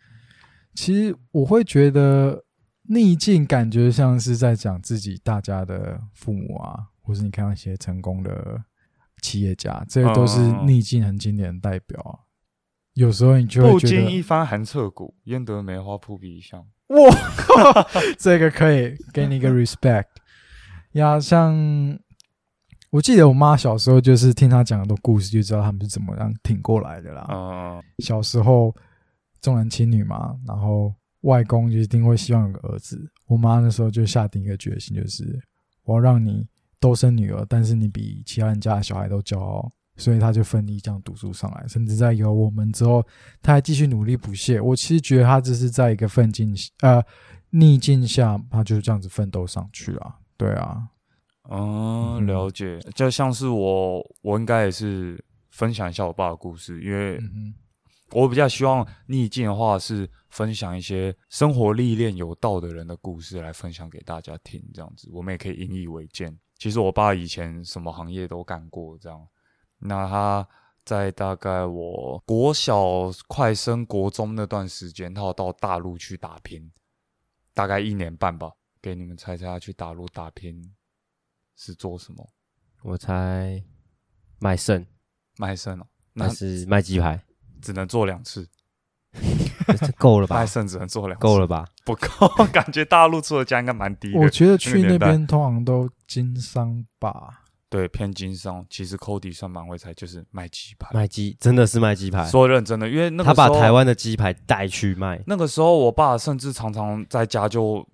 [0.74, 2.42] 其实我会觉得
[2.84, 8.62] 逆境感觉像是在讲自己大家的父母啊，或是你看到一些成功的
[9.20, 12.18] 企业家，这些都是嗯逆境很经典的代表啊。
[12.94, 16.66] 有时候你就会不觉得，经一番寒彻骨，焉得梅花扑鼻香。
[16.88, 16.98] 哇，
[18.18, 20.06] 这个可以给你一个 respect
[20.92, 21.20] 呀。
[21.20, 21.54] 像
[22.90, 27.26] 我记得我妈小时候就是听她讲很多故事，就知道他们是怎么样挺过来的啦。
[27.30, 28.74] 嗯，小时候
[29.40, 33.00] 重男轻女嘛，然后外公就一定会希望有个儿子。
[33.28, 35.40] 我妈那时候就下定一个决心，就是
[35.84, 36.44] 我要让你
[36.80, 43.06] 都生女儿，但是你比其他人家的小孩都骄傲，所以他就奋力这样读书上来，甚至在有我们之后，
[43.42, 44.60] 他还继续努力不懈。
[44.60, 47.04] 我其实觉得他这是在一个奋进呃
[47.50, 50.16] 逆境下，他就是这样子奋斗上去了。
[50.36, 50.88] 对啊，
[51.50, 52.78] 嗯，嗯了解。
[52.94, 57.52] 就像是我，我应该也是分享一下我爸的故事，因为嗯
[58.12, 66.36] 我比较希望逆境的话是分享一些生活历练有道的人的故事来分享给大家听，这样子我们也可以引以为鉴。
[66.60, 69.26] 其实我爸以前什么行业都干过，这样。
[69.78, 70.46] 那他
[70.84, 76.70] 在大概我国小快升国中那段时间，他有到大陆去打拼，
[77.54, 78.52] 大概一年半吧。
[78.82, 80.74] 给你们猜猜，他去大陆打拼
[81.56, 82.30] 是做什么？
[82.82, 83.64] 我猜
[84.38, 84.86] 卖肾
[85.38, 87.24] 卖肾哦，那还是卖鸡排？
[87.62, 88.46] 只能做两次，
[89.98, 90.46] 够了吧卖？
[90.46, 91.64] 肾只能做两次，够了吧？
[91.84, 94.18] 不够， 感觉大陆出的价应该蛮低的。
[94.18, 97.12] 我觉得去那边通常都经商吧。
[97.68, 100.90] 对，偏经商，其实 Cody 算蛮会猜，就是卖鸡排。
[100.92, 107.86] 卖鸡真的是卖鸡排，说认真的，因为那个他把台湾的鸡排带去卖，那个时候，我爸甚至常常在家就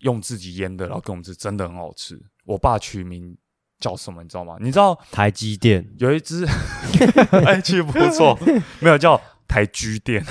[0.00, 2.18] 用自己腌的，然后给我们吃，真的很好吃。
[2.46, 3.36] 我爸取名
[3.78, 4.56] 叫什么，你知道吗？
[4.60, 6.46] 你知道台积电有一只，
[7.44, 8.34] 哎，其实不错，
[8.80, 10.24] 没有叫台居店。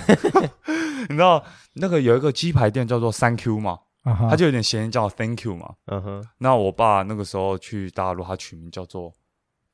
[1.10, 3.80] 你知道那个有一个鸡排店叫做 Thank You 吗？
[4.04, 5.76] 啊哈，它就有点谐音叫 Thank You 嘛。
[5.88, 9.14] 嗯哼，那我爸那个时候去大陆，他取名叫做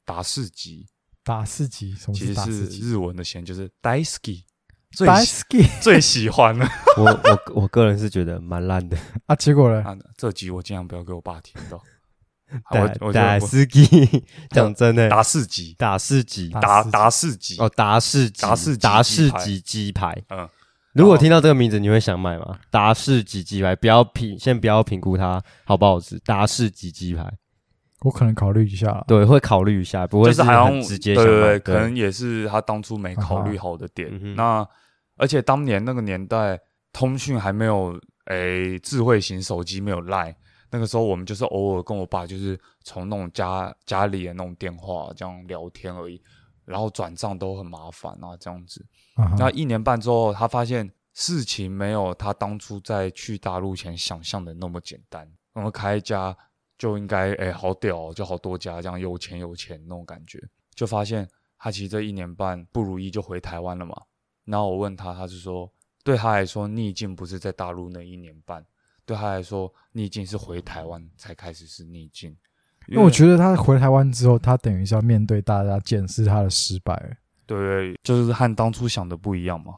[0.06, 0.88] 达士吉，
[1.24, 4.44] 达士吉，什么其实是日文的谐音，就是 Daisuki，
[4.92, 6.68] 最打喜 ski 最喜欢的。
[6.98, 9.84] 我我我个人是觉得蛮烂的，啊，结果呢？
[9.84, 11.82] 啊，这集我尽量不要给我爸听到。
[12.66, 13.88] 好打我我打就司机，
[14.52, 20.24] 讲真的，达士吉，打四级打达士吉达士吉，哦，达士吉达士吉达鸡排士吉鸡排。
[20.30, 20.48] 嗯，
[20.94, 22.60] 如果听到这个名字，你会想买吗？
[22.70, 26.20] 达士吉鸡排，不要评，先不要评估它好不好吃。
[26.20, 27.26] 达士吉鸡排，
[28.02, 29.04] 我可能考虑一下了。
[29.08, 31.30] 对，会考虑一下，不会就是很直接想买。
[31.30, 34.36] 对对对，可能也是他当初没考虑好的点嗯。
[34.36, 34.68] 那
[35.18, 36.60] 而且当年那个年代，
[36.92, 40.36] 通讯还没有诶智慧型手机没有赖，
[40.74, 46.20] 那个时候我们就是偶尔跟我爸就是从那种家家里的那种电话这样聊天而已，
[46.66, 48.84] 然后转账都很麻烦啊，这样子。
[49.38, 55.32] 那一年半之后，他发现事情没有他当初在去大陆前想象的那么简单。
[55.54, 56.36] 我们开一家
[56.76, 60.42] 就应该哎、好屌、哦，就好多家这样有钱有钱那种感觉，
[60.74, 63.96] 就发现他其实这一年半不如意就回台湾了嘛。
[64.46, 65.72] 然后我问他，他是说
[66.04, 68.66] 对他来说逆境不是在大陆那一年半，
[69.06, 72.36] 对他来说逆境是回台湾才开始是逆境。
[72.88, 77.18] 因为我觉得他回台湾之后，他等于是要面对大家检视他的失败。
[77.46, 79.76] 对，就是和当初想的不一样嘛。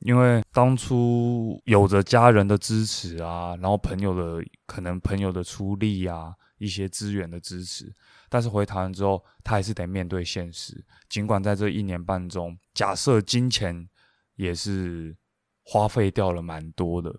[0.00, 7.94] 因为当初有着家人的支持啊，然后朋友的可能朋友的出力啊，一些资源的支持，
[8.28, 10.84] 但是回台湾之后，他还是得面对现实。
[11.08, 13.88] 尽管在这一年半中，假设金钱
[14.34, 15.16] 也是
[15.62, 17.14] 花费掉了蛮多的，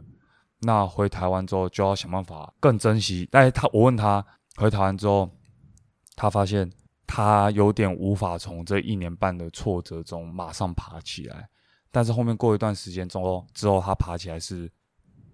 [0.63, 3.27] 那回台湾之后就要想办法更珍惜。
[3.31, 5.29] 但是他我问他回台湾之后，
[6.15, 6.71] 他发现
[7.05, 11.47] 他有点无法从这一年半的挫折中马上爬起来，
[11.91, 14.71] 但是后面过一段时间之后，之后他爬起来是，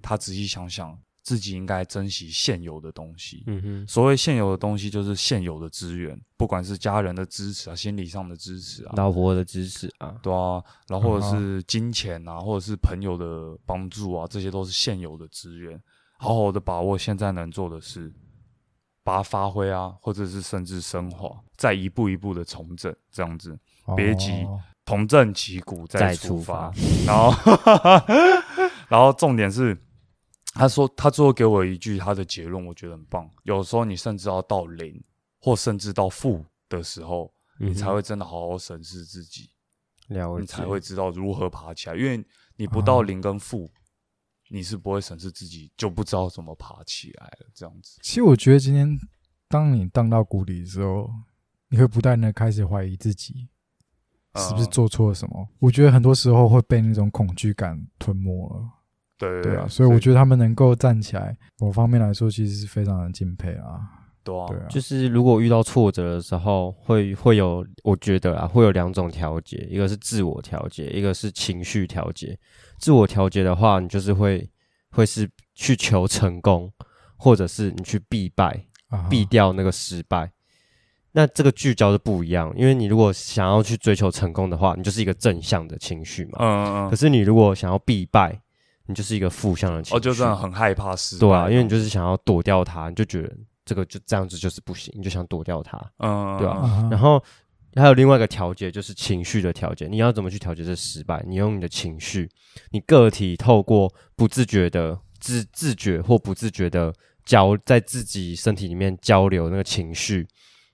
[0.01, 3.43] 他仔细想想，自己应该珍惜现有的东西。
[3.47, 15.79] 嗯哼，所谓现有的东西，就是现有的资源，不管是家人的支持啊、心理上的支持啊，老婆的支持啊，对啊，然后或者嗯是金钱啊，或者是朋友的帮助啊，这些都是现有的资源。
[16.17, 18.13] 好好的把握现在能做的事，
[19.03, 23.57] 把它发挥啊，或者是甚至升华，再一步一步的重整，这样子
[23.95, 26.73] 别急哦重振旗鼓再再出发。
[27.05, 27.31] 然后，
[28.89, 29.77] 然后重点是，
[30.59, 33.29] 他说他最后给我一句他的结论，我觉得很棒。
[33.43, 35.01] 有时候你甚至要到零，
[35.39, 39.49] 或甚至到负的时候，你才嗯会真的好好审视自己。
[40.09, 41.95] 你才会知道如何爬起来。
[41.95, 42.21] 因为
[42.57, 43.69] 你不到啊零跟负，
[44.49, 47.47] 你是不会审视自己，就不知道怎么爬起来了。
[47.53, 48.97] 这样子，其实我觉得今天
[49.47, 51.09] 当你荡到谷底的时候，
[51.69, 53.47] 你会不断的开始怀疑自己
[54.35, 55.47] 是不是嗯做错了什么。
[55.59, 58.67] 我觉得很多时候会被那种恐惧感吞没了。
[59.19, 63.77] 对对啊，所以我觉得他们能够站起来，某方面来说，其实是非常的敬佩啊。
[64.23, 72.37] 对啊，对啊，就是如果遇到挫折的时候，会会有，我觉得啊，会有两种调节，一个是自我调节，一个是情绪调节。
[72.77, 74.49] 自我调节的话，你就是会
[74.91, 76.71] 会是去求成功，
[77.17, 80.31] 或者是你去避败，啊避掉那个失败。
[81.11, 86.37] 那这个聚焦是不一样，因为你如果想要去追求成功的话，你就是一个正向的情绪嘛。
[86.39, 88.39] 嗯嗯嗯，可是你如果想要必败，
[88.89, 89.95] 你就是一个负向的情绪。
[89.95, 91.19] 哦，就真的很害怕失败。
[91.19, 93.31] 对啊，因为你就是想要躲掉它，你就觉得
[93.63, 95.77] 这个就这样子就是不行，你就想躲掉它。
[95.99, 97.23] 嗯，对啊啊然后
[97.75, 99.87] 还有另外一个调节，就是情绪的调节。
[99.87, 101.23] 你要怎么去调节这失败？
[101.27, 102.27] 你用你的情绪，
[102.71, 106.91] 你个体透过不自觉的自自觉或不自觉的
[107.23, 110.27] 交在自己身体里面交流那个情绪，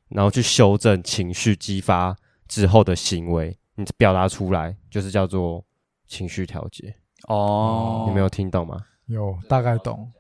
[0.08, 2.16] 然后去修正情绪激发
[2.48, 5.66] 之后的行为，你表达出来，就是叫做
[6.08, 6.96] 情绪调节。
[7.28, 8.78] 哦，你没有听懂吗？
[9.08, 10.12] 有大概懂。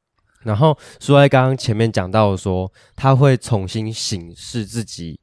[0.43, 5.19] 然后苏爱刚刚前面讲到说，他会重新审视自己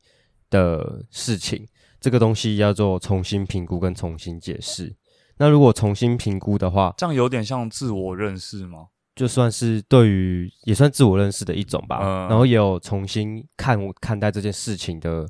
[0.51, 1.67] 的事情，
[2.01, 4.97] 这个东西叫做重新评估跟重新解释。
[5.39, 8.87] 那如果重新评估的话，这样有点像自我认识吗？
[9.15, 12.01] 就算是对于也算自我认识的一种吧。
[12.03, 15.29] 嗯然后也有重新看看待这件事情的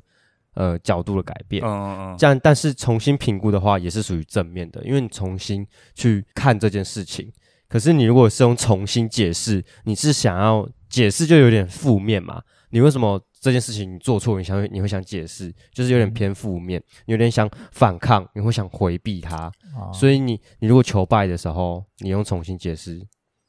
[0.53, 1.63] 呃角度的改变。
[1.63, 7.31] 嗯嗯嗯，这样，但是重新评估的话，也是属于正面的，因为你重新去看这件事情。
[7.67, 12.41] 可是你如果是用重新解释，你是想要解释就有点负面嘛？
[12.69, 19.51] 你为什么这件事情你做错，你想你会想解释，就是有点偏负面，你有点想反抗，你会想回避它。
[19.75, 23.01] 啊，所以你你如果求败的时候，你用重新解释，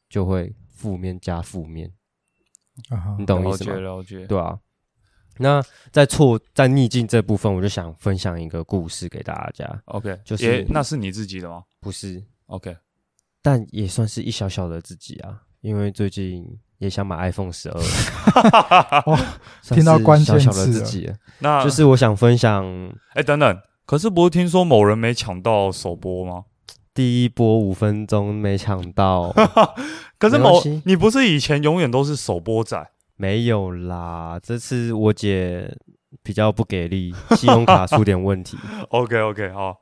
[0.08, 1.90] 就会负面加负面，
[2.88, 3.76] 啊你懂意了解思吗？
[3.80, 4.26] 了解。
[4.26, 4.58] 对啊。
[5.38, 11.62] 那在错在逆境这部分，我就想分享一个故事给大家，OK，就是也那是你自己的吗？
[11.80, 12.76] 不是？OK，
[13.42, 16.46] 但也算是一小小的自己啊，因为最近
[16.78, 17.80] 也想买 iPhone 十二，
[19.06, 19.16] 哦
[19.62, 22.64] 算是听到关小小的键字自己，那就是我想分享
[23.14, 26.44] 哎、等等，可是不是听说某人没抢到首播吗？
[26.92, 29.34] 第一波五分钟没抢到，
[30.16, 32.90] 可是某你不是以前永远都是首播仔？
[33.16, 35.72] 没有啦，这次我姐
[36.22, 38.56] 比较不给力， 信用卡出点问题
[38.90, 39.76] ，OK OK，好，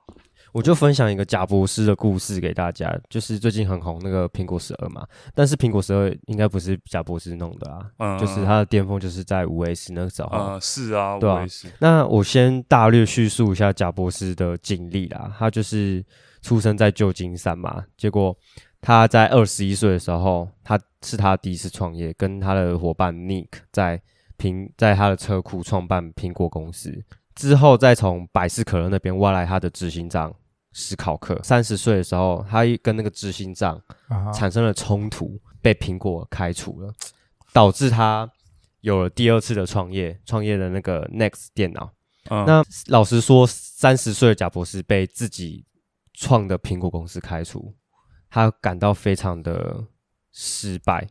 [0.52, 11.36] 我就分享一个贾博士的故事给大家，就是最近很红那个苹果十二嘛，但是苹果十二应该不是贾博士弄的啊，嗯，就是它的巅峰就是在五 S 那个时候，呃是啊，对啊。
[11.36, 15.34] 我也是，那我先大略叙述一下贾博士的经历啦。
[15.38, 16.04] 他就是
[16.42, 18.36] 出生在旧金山嘛，结果
[18.82, 24.02] 他在二十一岁的时候，他是他第一次创业，跟他的伙伴 Nick 在
[24.36, 26.92] 苹在他的车库创办苹果公司，
[27.36, 30.34] 之后再从百事可乐那边挖来他的执行长
[30.72, 31.40] 史考克。
[31.44, 33.80] 三十岁的时候，他跟那个执行长
[34.34, 36.92] 产生了冲突，被苹果开除了，
[37.52, 38.28] 导致他
[38.80, 41.92] 有了第二次的创业，创业的那个 Next 电脑。
[42.30, 45.64] 嗯，那老实说，三十岁的贾博士被自己
[46.14, 47.72] 创的苹果公司开除，
[48.32, 49.84] 他感到非常的
[50.32, 51.06] 失败，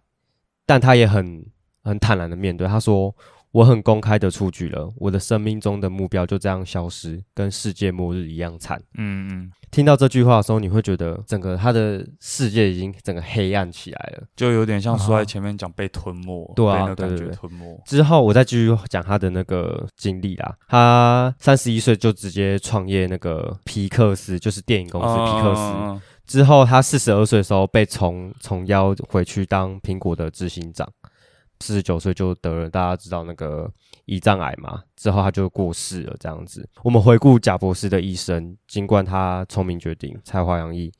[0.65, 1.45] 但他也很
[1.84, 2.67] 很坦然的面对。
[2.67, 3.15] 他说
[3.53, 14.24] ：“我很公开的出局了，我的生命中的目标就这样消失，跟世界末日一样惨。”嗯嗯，听到这句话的时候，你会觉得整个他的世界已经整个黑暗起来了。
[14.36, 17.80] 就有点像说啊在前面讲被吞没，对啊被感觉对对对吞没。
[17.86, 20.55] 之后我再继续讲他的那个经历啦。
[20.67, 26.01] 他三十一岁就直接创业那个皮克斯，就是电影公司皮克斯。
[26.26, 30.91] 之后他四十二岁的时候被从从邀回去当苹果的执行长。
[31.59, 33.72] 四十九岁就得了大家知道那个
[34.07, 36.15] 胰脏癌嘛，之后他就过世了。
[36.19, 40.91] 这样子，我们回顾贾博士的一生，尽管他聪明绝顶、才华洋溢，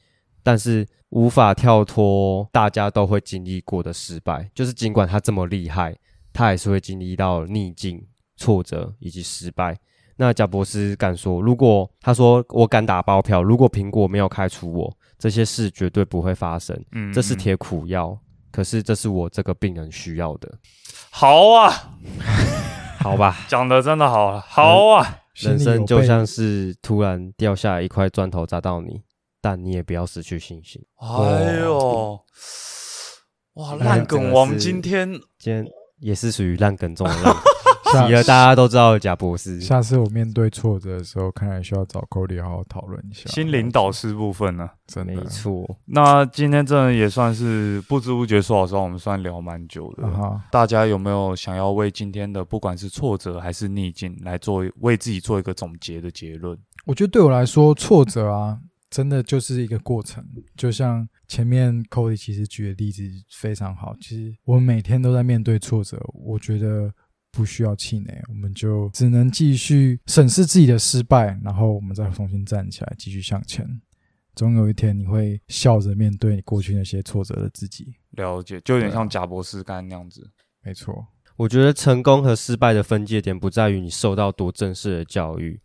[0.44, 4.52] 但是无法跳脱大家都会经历过的失败。
[4.54, 5.98] 就是尽管他这么厉害，
[6.32, 8.06] 他还是会经历到逆境、
[8.38, 9.76] 挫折以及失败。
[10.18, 16.76] 那贾博士敢说，如果他说我敢打包票，如果苹果没有开除我，这些事绝对不会发生。
[16.92, 18.18] 嗯嗯这是铁苦药，
[18.52, 20.52] 可是这是我这个病人需要的，
[21.10, 21.72] 好啊，
[23.00, 23.46] 好吧？
[23.48, 29.02] 讲的真的好，好啊，人生就像是突然掉下来一块砖头砸到你，
[29.42, 30.80] 但你也不要失去信心。
[30.98, 32.20] 哎呦，
[33.54, 35.66] 哇，哎烂梗王今天今天
[36.00, 37.42] 也是属于烂梗中的烂梗，
[37.86, 39.60] 下提了大家都知道的贾博士。
[39.62, 44.64] 下次我面对挫折的时候，看来需要找 Cody 好好讨论一下心灵导师部分呢。
[44.66, 50.04] 没真的没错，那今天真的也算是不知不觉，说老实话，我们算聊蛮久的。
[50.52, 56.58] 大家有没有想要为今天的不管是挫折还是逆境来做为自己做一个总结的结论？
[56.86, 58.60] 我觉得对我来说，挫折啊，
[58.90, 60.22] 真的就是一个过程。
[60.58, 66.92] 就像前面 Cody 其实举的例子非常好，其实我们每天都在面对挫折，我觉得
[67.32, 73.66] 不需要气馁，我们就只能继续审视自己的失败，然后我们再重新站起来，继续向前。
[74.36, 77.94] 总有一天你会笑着面对你过去那些挫折的自己。
[78.12, 80.30] 了解，就有点像贾博士干那样子。
[80.64, 85.60] 没错，我觉得成功和失败的分界点不在于你受到多正式的教育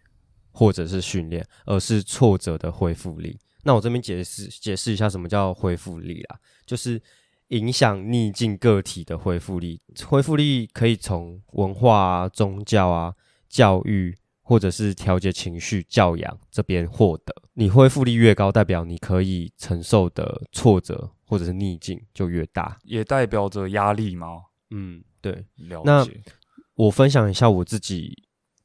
[0.50, 3.38] 或者是训练，而是挫折的恢复力。
[3.62, 7.00] 那我这边解释解释一下什么叫恢复力啦，就是
[7.48, 9.80] 影响逆境个体的恢复力。
[10.06, 13.14] 恢复力可以从文化啊、宗教啊、
[13.48, 17.34] 教育或者是调节情绪、教养这边获得。
[17.54, 22.76] 你恢复力越高，代表你可以承受的挫折或者是逆境就越大。
[22.84, 24.42] 也代表着压力吗？
[24.70, 25.44] 嗯，对。
[25.56, 26.20] 了那解。
[26.74, 28.12] 我分享一下我自己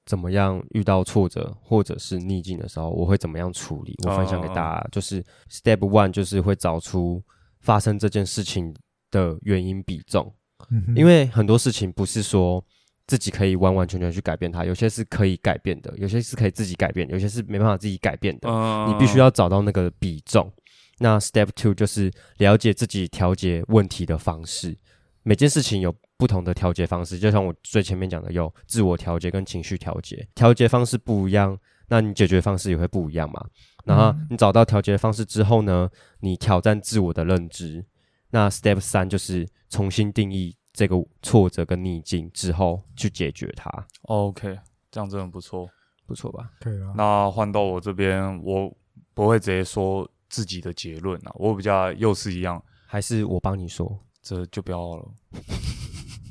[0.05, 3.95] 怎么样遇到挫折或者是逆境的时候，我会怎么样处理。
[4.05, 7.23] 我分享给大家，就是 Step One 就是会找出
[7.61, 8.73] 发生这件事情
[9.09, 10.33] 的原因比重，
[10.69, 12.63] 嗯因为很多事情不是说
[13.07, 18.49] 自己可以完完全全去改变它，有些是可以改变的，有些是可以自己改变，有些是没办法自己改变的。
[18.49, 20.51] 嗯你必须要找到那个比重。
[20.99, 24.77] 那 Step Two 就是了解自己调节问题的方式。
[25.23, 30.27] 每件事情有不同的调节方式，就像我最前面讲的，有自我调节跟情绪调节。
[30.35, 31.57] 调节方式不一样，
[31.87, 33.43] 那你解决方式也会不一样嘛。
[33.85, 37.85] 然后嗯你找到调节的方式之后呢，你挑战自我的认知。
[38.29, 43.69] 那 Step 三就是重新定义这个挫折跟逆境之后去解决它
[44.03, 44.57] ，OK，
[44.89, 45.69] 这样真的不错。
[46.07, 46.51] 不错吧？
[46.59, 46.91] 可以啊。
[46.97, 48.69] 那换到我这边，我
[49.13, 53.97] 不会直接说自己的结论啊，我比较又是一样，还是我帮你说？
[54.21, 55.07] 这就不要了。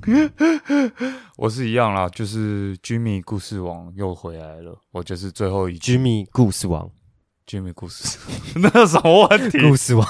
[1.38, 6.90] 我是一样啦，就是 Jimmy 故事王又回来了，我就是最后一句 Jimmy 故事王，
[7.50, 8.16] Jimmy 故事，
[8.62, 9.58] 那什么问题？
[9.68, 10.06] 故事王，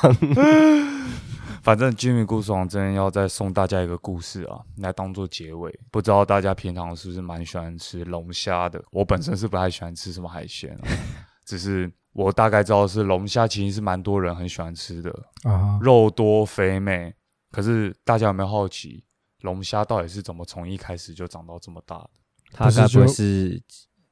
[1.64, 5.80] 反正 Jimmy 故事王真的要再送大家一个故事啊，来当做结尾。
[5.90, 8.84] 不知道大家平常是不是蛮喜欢吃龙虾的？
[8.92, 10.84] 我本身是不太喜欢吃什么海鲜、啊，
[11.46, 15.10] 只是我大概知道是龙虾其实是蛮多人很喜欢吃的，
[15.44, 17.10] 啊，肉多肥美。
[17.50, 19.02] 可是大家有没有好奇，
[19.40, 22.10] 龙虾到底是怎么从一开始就长到这么大的？
[22.52, 23.62] 他该不会是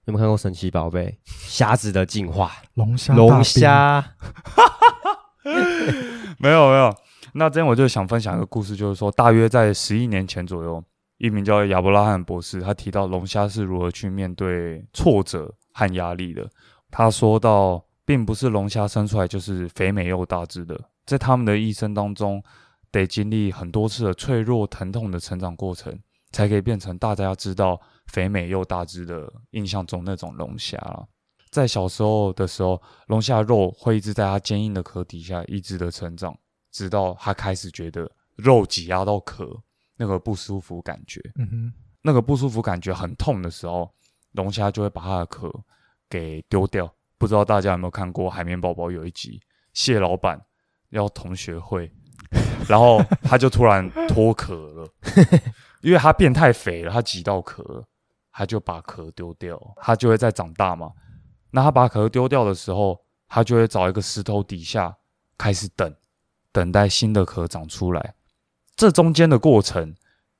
[0.09, 1.19] 有没有看过神奇宝贝？
[1.27, 4.03] 虾子的进化，龙虾大龙兵虾，
[6.41, 6.95] 没有没有。
[7.35, 10.83] 那今天我就想分享一个故事，就是说，大约在十一年前左右，
[11.19, 16.49] 一名叫亚伯拉罕博士，他提到龙虾是如何去面对挫折和压力的。
[16.91, 22.43] 他说到，并不是龙虾生出来就是肥美又大只的，在他们的一生当中，
[22.91, 26.01] 得经历很多次的脆弱、疼痛的成长过程，
[26.33, 27.79] 才可以变成大家知道
[28.09, 31.07] 肥美又大只的印象中那种龙虾啊。
[31.51, 36.37] 在小时候的时候，龙虾肉会一直在它坚硬的壳底下一直的成长，
[36.71, 39.49] 直到它开始觉得肉挤压到壳
[39.97, 43.91] 那个不舒服感觉，嗯哼，那个不舒服感觉很痛的时候，
[44.33, 45.51] 龙虾就会把它的壳
[46.09, 46.93] 给丢掉。
[47.17, 49.41] 不知道大家有没有看过《海绵宝宝》有一集，
[49.73, 50.41] 蟹老板
[50.91, 51.91] 要同学会，
[52.69, 54.89] 然后他就突然脱壳了，
[55.83, 57.85] 因为它变太肥了，它挤到壳了，
[58.39, 60.93] 他就把壳丢掉，它就会再长大嘛。
[61.51, 64.97] 那他把壳丢掉的时候，他就会找一个石头底下
[65.36, 65.93] 开始等，
[66.53, 68.14] 等待新的壳长出来。
[68.76, 69.93] 这中间的过程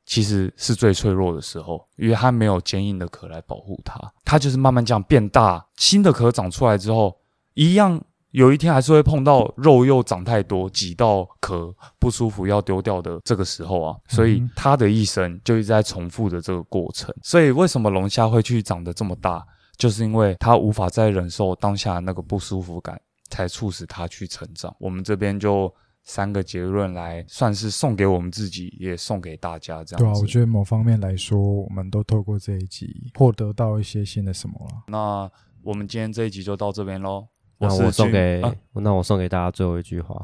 [0.07, 5.67] 其实是最脆弱的时候，因为它没有坚硬的壳来保护它，它就是慢慢这样变大。
[5.75, 7.21] 新的壳长出来之后，
[7.55, 8.01] 一样
[8.31, 17.15] 有一天还是会碰到肉又长太多，挤到壳不舒服要丢掉的这个时候啊，所以嗯它的一生就一直在重复的这个过程。
[17.23, 19.45] 所以为什么龙虾会去长得这么大，
[19.77, 23.01] 就是因为它无法再忍受当下那个不舒服感，
[23.31, 24.75] 才促使它去成长。
[24.79, 25.73] 我们这边就。
[26.05, 34.85] 三个结论来，算是送给我们自己，也送给大家，这样对啊，我觉得某方面来说，我们都透过这一集获得到一些新的什么了。
[34.87, 35.31] 那
[35.63, 37.29] 我们今天这一集就到这边喽。
[37.69, 40.15] 是那我送君给啊，那我送给大家最后一句话：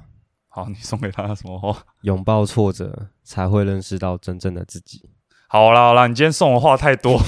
[0.48, 1.76] 好，你送给他什么话？
[2.02, 5.08] 拥抱挫折，才会认识到真正的自己。
[5.48, 7.20] 好啦好啦，你今天送的话太多，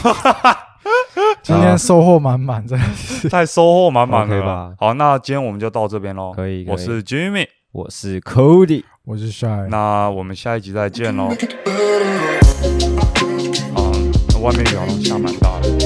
[1.43, 6.33] 今天收获满满，真的是 太收获满满了吧好，那今天我们就到这边喽。
[6.33, 11.29] 可以，可以我是 Jimmy，我是 Cody，我是 Shy，那我们下一集再见喽。
[11.29, 11.37] 啊，
[14.33, 15.86] 那外面雨好像下蛮大的。